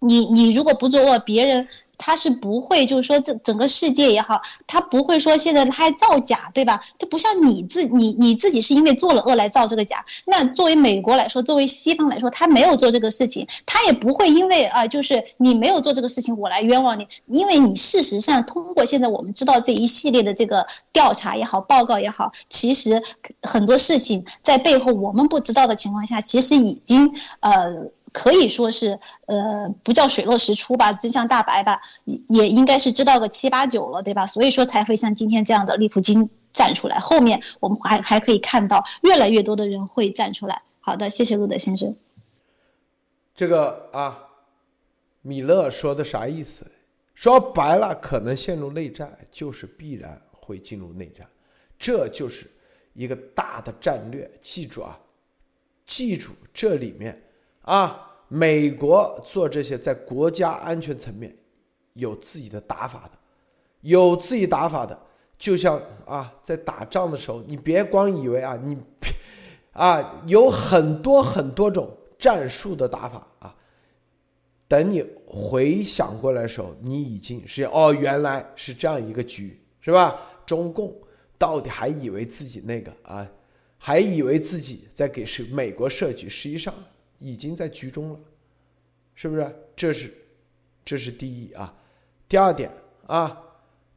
[0.00, 1.68] 你你如果不做恶，别人。
[1.98, 6.80] 他是不会，就是说这整个世界也好，他不会说现在他还造假，对吧？
[6.98, 10.04] 就不像你自你你自己是因为做了恶来造这个假。
[10.24, 17.06] 那作为美国来说，作为西方来说，他没有做这个事情，他也不会因为啊，就是你没有做这个事情，我来冤枉你。
[17.26, 23.00] 因为你事实上通过现在我们知道这一系列的这个调查也好，报告也好，其实
[23.42, 27.86] 很多事情在背后我们不知道的情况下，其实已经呃。
[28.12, 31.80] 可以说是，呃，不叫水落石出吧，真相大白吧，
[32.28, 34.26] 也应该是知道个七八九了，对吧？
[34.26, 40.62] 所以说才会像今天这样的利普金站出来，后面我们还还可以看到越来越多的人会站出来。
[40.80, 41.96] 好的，谢谢路德先生。
[43.34, 44.18] 这个啊，
[45.22, 46.64] 米勒说的啥意思？
[47.14, 50.52] 说白了，可能陷入内战就是必然会。
[50.52, 51.24] 会进入内战，
[51.78, 52.50] 这就是
[52.94, 54.28] 一个大的战略。
[54.42, 54.98] 记住啊，
[55.86, 57.18] 记住这里面
[57.62, 61.36] 啊，美国做这些在国家安全层面
[61.94, 63.18] 有自己的打法的，
[63.80, 64.98] 有自己打法的，
[65.38, 68.76] 就像啊，在打仗的时候，你别光以为啊，你
[69.72, 73.54] 啊有很多很多种战术的打法啊。
[74.68, 80.18] 等你回想过来的时候，你已经是哦，原来是这样一个局，是吧？
[80.46, 80.92] 中共
[81.36, 83.28] 到底还以为自己那个啊，
[83.76, 86.72] 还以为自己在给是美国设局，实际上
[87.22, 88.18] 已经在局中了，
[89.14, 89.46] 是不是？
[89.76, 90.12] 这是，
[90.84, 91.72] 这是第一啊。
[92.28, 92.70] 第二点
[93.06, 93.40] 啊，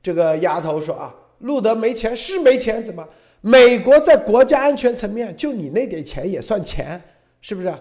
[0.04, 3.08] 这个丫头说啊，路德没钱是没钱，怎么？
[3.42, 7.02] 美国在国家安全层面，就你那点钱也算钱，
[7.42, 7.74] 是不是？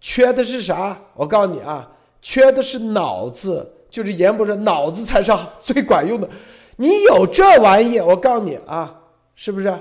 [0.00, 1.00] 缺的是啥？
[1.14, 1.90] 我告诉你啊。
[2.20, 5.30] 缺的是脑子，就是严博士，脑子才是
[5.60, 6.28] 最管用的。
[6.76, 9.02] 你有这玩意，我告诉你啊，
[9.34, 9.78] 是不是？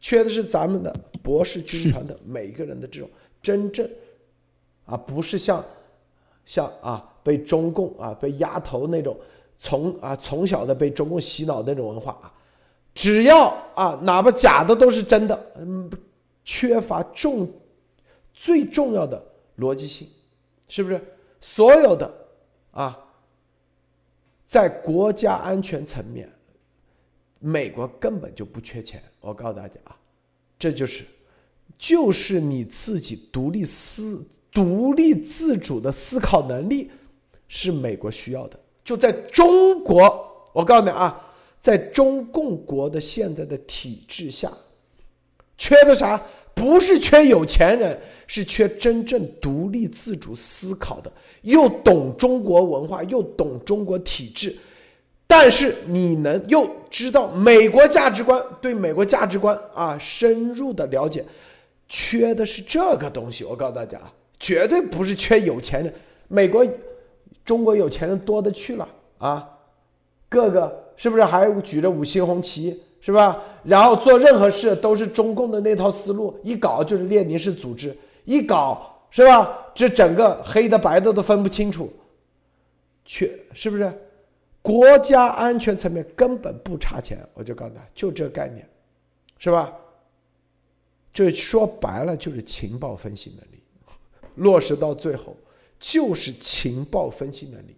[0.00, 3.08] 缺的是咱们的博士军团的每一个人的这种
[3.42, 3.88] 真正，
[4.86, 5.64] 啊，不是像，
[6.44, 9.16] 像啊被中共啊被压头那种，
[9.56, 12.32] 从啊从小的被中共洗脑那种文化啊，
[12.94, 15.90] 只要啊哪怕假的都是真的，嗯，
[16.44, 17.50] 缺乏重
[18.32, 19.22] 最重要的
[19.58, 20.06] 逻辑性，
[20.68, 21.00] 是不是？
[21.40, 22.12] 所有的
[22.72, 22.98] 啊，
[24.46, 26.30] 在国家安全层面，
[27.38, 29.02] 美国根本就不缺钱。
[29.20, 29.96] 我告诉大家啊，
[30.58, 31.04] 这就是
[31.76, 34.22] 就是你自己独立思、
[34.54, 36.90] 独立自主的思考能力
[37.48, 38.58] 是美国需要的。
[38.84, 41.20] 就在中国，我告诉你啊，
[41.60, 44.50] 在中共国的现在的体制下，
[45.58, 46.22] 缺的啥？
[46.54, 51.10] 不是缺有钱人，是缺真正独立自主思考的，
[51.42, 54.56] 又懂中国文化，又懂中国体制，
[55.26, 61.24] 但是你能又知道美国价值观，对美国价值观啊深入的了解，
[61.88, 63.42] 缺的是这个东西。
[63.42, 65.94] 我告诉大家啊，绝对不是缺有钱人，
[66.28, 66.66] 美国、
[67.44, 68.88] 中国有钱人多的去了
[69.18, 69.48] 啊，
[70.28, 72.80] 各个是不是还举着五星红旗？
[73.00, 73.42] 是吧？
[73.62, 77.94] 然后做任何事都是中共的那套思路，一搞就是列宁式组织，
[78.24, 79.58] 一搞是吧？
[79.74, 81.92] 这整个黑的白的都分不清楚，
[83.04, 83.92] 缺是不是？
[84.62, 88.66] 国家安全层面根本不差钱，我就告诉他，就这概念，
[89.36, 89.70] 是吧？
[91.12, 93.53] 这说白了就是情报分析能力，
[94.36, 95.36] 落实到最后
[95.78, 97.76] 就是情报分析能力，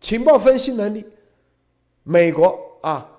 [0.00, 1.04] 情报分析能力，
[2.02, 3.16] 美国啊。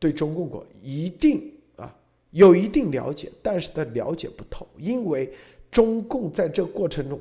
[0.00, 1.42] 对中共国一定
[1.74, 1.92] 啊
[2.30, 5.28] 有一定了解，但是他了解不透，因为
[5.72, 7.20] 中共在这过程中，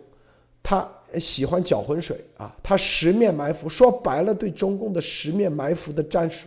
[0.61, 0.87] 他
[1.19, 3.67] 喜欢搅浑水啊，他十面埋伏。
[3.67, 6.45] 说白了，对中共的十面埋伏的战术，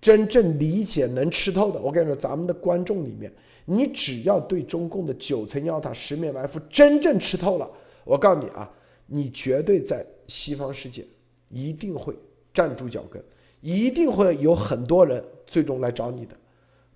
[0.00, 3.32] 真正理解能吃透的，我跟你说，咱们的观众里面，
[3.64, 7.70] 你只要对中共的九层妖塔、十面埋伏真正吃透了，
[8.04, 8.70] 我告诉你啊，
[9.06, 11.04] 你绝对在西方世界
[11.48, 12.14] 一定会
[12.52, 13.22] 站住脚跟，
[13.60, 15.24] 一定会有很多人。
[15.46, 16.34] 最终来找你的，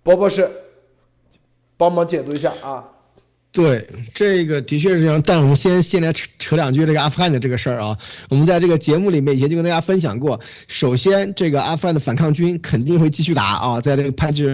[0.03, 0.49] 波博士，
[1.77, 2.98] 帮忙解读一下啊。
[3.59, 5.21] 对，这个的确是这样。
[5.21, 7.99] 但我们先先来扯扯两句这个阿富汗的这个事儿啊。
[8.29, 10.41] 我们在这个节目里面以前就跟大家分享过。
[10.69, 14.47] 首先，这个阿富汗的反抗军肯定会继续打啊，在这个潘吉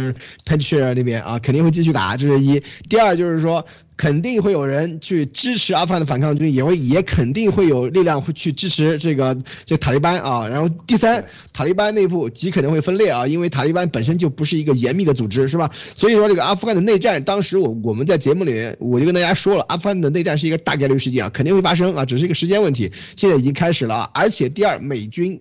[0.47, 2.63] 潘吉尔那边啊，肯定会继续打，这是一。
[2.89, 3.67] 第二就是说。
[3.97, 10.49] 肯定会有人去支持阿富汗的反抗军，也会也肯定会有力量会去支持这个这塔利班啊。
[10.49, 15.71] 然后第三，塔利班内部极可能会分裂啊，因为塔利班本身就不是一个严密的组织，是吧？
[15.95, 22.91] 所以说这个阿富汗的内战，当时我我们在节目里面我就跟大家说了，阿富汗的内战是一个大概率事件啊，肯定会发生啊，只是一个时间问题。
[23.17, 25.41] 现在已经开始了，而且第二，美军。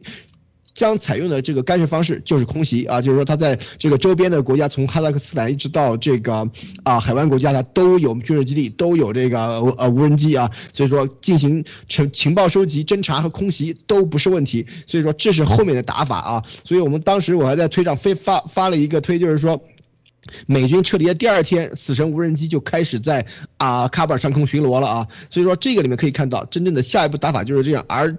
[0.83, 6.49] 将采用的这个干涉方式就是空袭啊，就是说他在这个周边的国家，从哈萨克斯坦一直到这个
[6.83, 9.39] 啊海湾国家，它都有军事基地，都有这个
[9.77, 16.43] 呃无人机啊，所以说进行情情报收集、侦查和空袭都不是问题，所以说这是后面的打法啊。
[16.65, 19.63] 所以我们当时我还在推上非发发了一个推，就是说
[20.47, 25.07] 美军撤离的第二天，死神无人机就开始在啊喀布尔上空巡逻了啊。
[25.29, 28.17] 所以说这个里面可以看到，真正的下一步打法就是这样，而。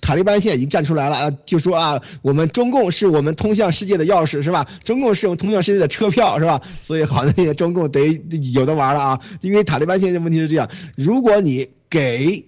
[0.00, 4.66] 塔利班现在已经站出来了啊，就说啊，我们中共是我们通向世界的钥匙，是吧？
[4.82, 6.60] 中共是我们通向世界的车票，是吧？
[6.80, 8.20] 所以好，那中共得
[8.52, 9.20] 有的玩了啊。
[9.42, 12.46] 因为塔利班现在的问题是这样：如果你给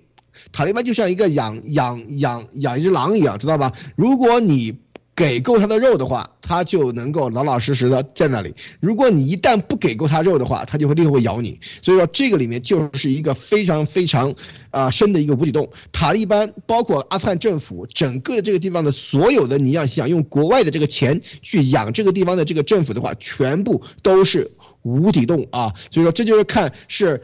[0.52, 3.72] 塔利班，就像一个养养养养一只狼一样，知道吧？
[3.96, 4.78] 如果你
[5.16, 8.54] 给够它的肉的话，它就能够老老实实的在那里。
[8.80, 11.58] 如果你一旦不给够它肉的话，它就会立刻会咬你。
[11.80, 14.34] 所以说这个里面就是一个非常非常
[14.70, 15.70] 啊深的一个无底洞。
[15.90, 24.52] 塔利班包括阿富汗政府整个这个地方的所有的，你要想用国外的这个钱去养这个地方的这个政府的话，全部都是
[24.82, 25.72] 无底洞啊。
[25.90, 27.22] 所以说这就是看是。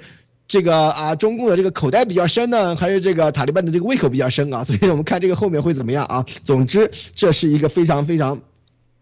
[0.52, 4.62] 这个啊，中共的这个口袋比较深呢，还是这个塔利班的这个胃口比较深啊？
[4.68, 6.26] 所以我们看这个后面会怎么样啊？
[6.44, 8.38] 总之，这是一个非常非常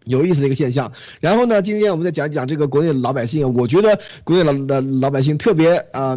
[0.04, 0.92] 有意思的一个现象。
[1.18, 6.16] 然后呢，今天我们再讲讲这个国内的老百姓，我觉得国内老的老百姓特别啊，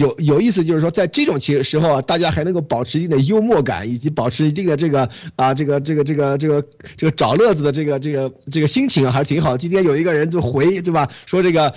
[0.00, 6.64] 有有意思，就是说在这种情时候啊，大家还能够保持一定的幽默感，以及保持一定的这个啊，这个这个这个这个
[6.96, 9.56] 这个找乐子的这个这个这个心情啊，还是挺好。
[9.56, 11.08] 今天有一个人就回，对吧？
[11.24, 11.72] 说这个。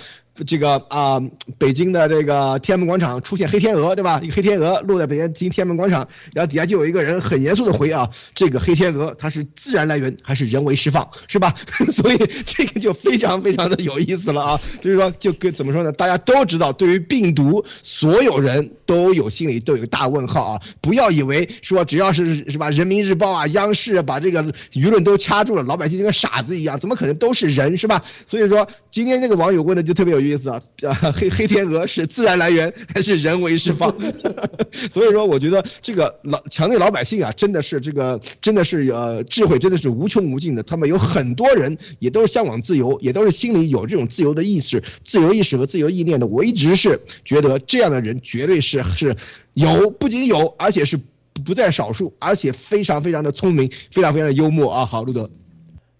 [0.46, 1.20] 这个啊，
[1.58, 4.20] 北京的这个天安门广场出现黑天鹅，对吧？
[4.22, 11.54] 一个黑天鹅落在北京天安门广场，然后底下就有一个人很严肃的回啊，这个黑天鹅它是自然来源还是人为释放，是吧？
[11.92, 15.92] 所以这个就非常非常的有意思了啊，就是说就跟怎么说呢？
[15.92, 20.60] 大家都知道，对于病毒，所有人都有心里都有个大问号啊！
[20.80, 24.42] 不要以为说只要是是吧，人民日报啊、央视把这个
[24.72, 28.02] 舆论都掐住了，老百姓就跟傻子一样，怎么可能都是人，是吧？
[28.26, 30.29] 所以说今天这个网友问的就特别有意思。
[30.30, 33.94] 意思啊，啊黑黑天鹅是自然来源还是人为释放？
[34.90, 40.62] 所以说，我觉得这个老墙内老百姓啊，真的是这个真的是呃智慧真的是无穷无尽的。
[40.62, 46.26] 他们有很多人也都是向往自由，也都是心里有这种自由的意识、自由意识和自由意念的。
[46.26, 49.16] 我一直是觉得这样的人绝对是是
[49.54, 50.98] 有，不仅有，而且是
[51.44, 54.84] 不在少数，而且非常非常的聪明，非常非常的幽默啊！
[54.84, 55.28] 好，路德，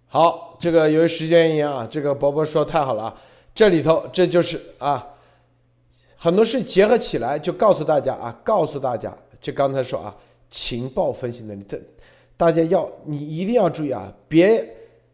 [0.07, 3.15] 好，这个由于时间原因啊，这个伯伯说太好了啊。
[3.61, 5.07] 这里头，这就是啊，
[6.17, 10.17] 很多事结合起来，就告诉大家啊，告诉大家，就刚才说啊，
[10.49, 11.79] 情报分析能力，这
[12.39, 14.67] 大家要你一定要注意啊，别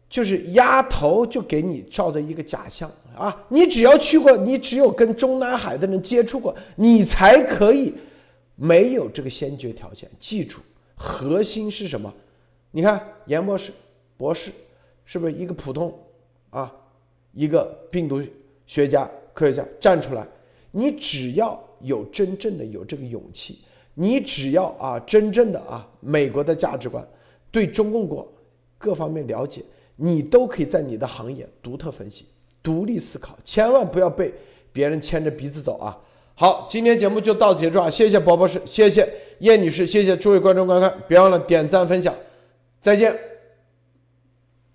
[0.09, 7.93] 就是压头就给你照着一个假象啊，你只要去过，你只有跟中南海的人接触过，你才可以
[8.55, 10.09] 没有这个先决条件。
[10.21, 10.61] 记住，
[10.95, 12.13] 核心是什么？
[12.71, 13.73] 你看严博士、
[14.15, 14.51] 博士，
[15.03, 15.93] 是不是一个普通
[16.51, 16.73] 啊？
[17.37, 18.19] 一个病毒
[18.65, 20.25] 学家、科学家站出来，
[20.71, 23.59] 你只要有真正的有这个勇气，
[23.93, 27.07] 你只要啊真正的啊美国的价值观，
[27.51, 28.27] 对中共国
[28.79, 29.61] 各方面了解，
[29.95, 32.25] 你都可以在你的行业独特分析、
[32.63, 34.33] 独立思考，千万不要被
[34.73, 35.95] 别人牵着鼻子走啊！
[36.33, 37.87] 好，今天节目就到此结束啊！
[37.87, 39.07] 谢谢宝博士，谢谢
[39.39, 42.11] 叶女士，谢谢诸位观众观看，别忘了点赞分享，
[42.79, 43.36] 再见。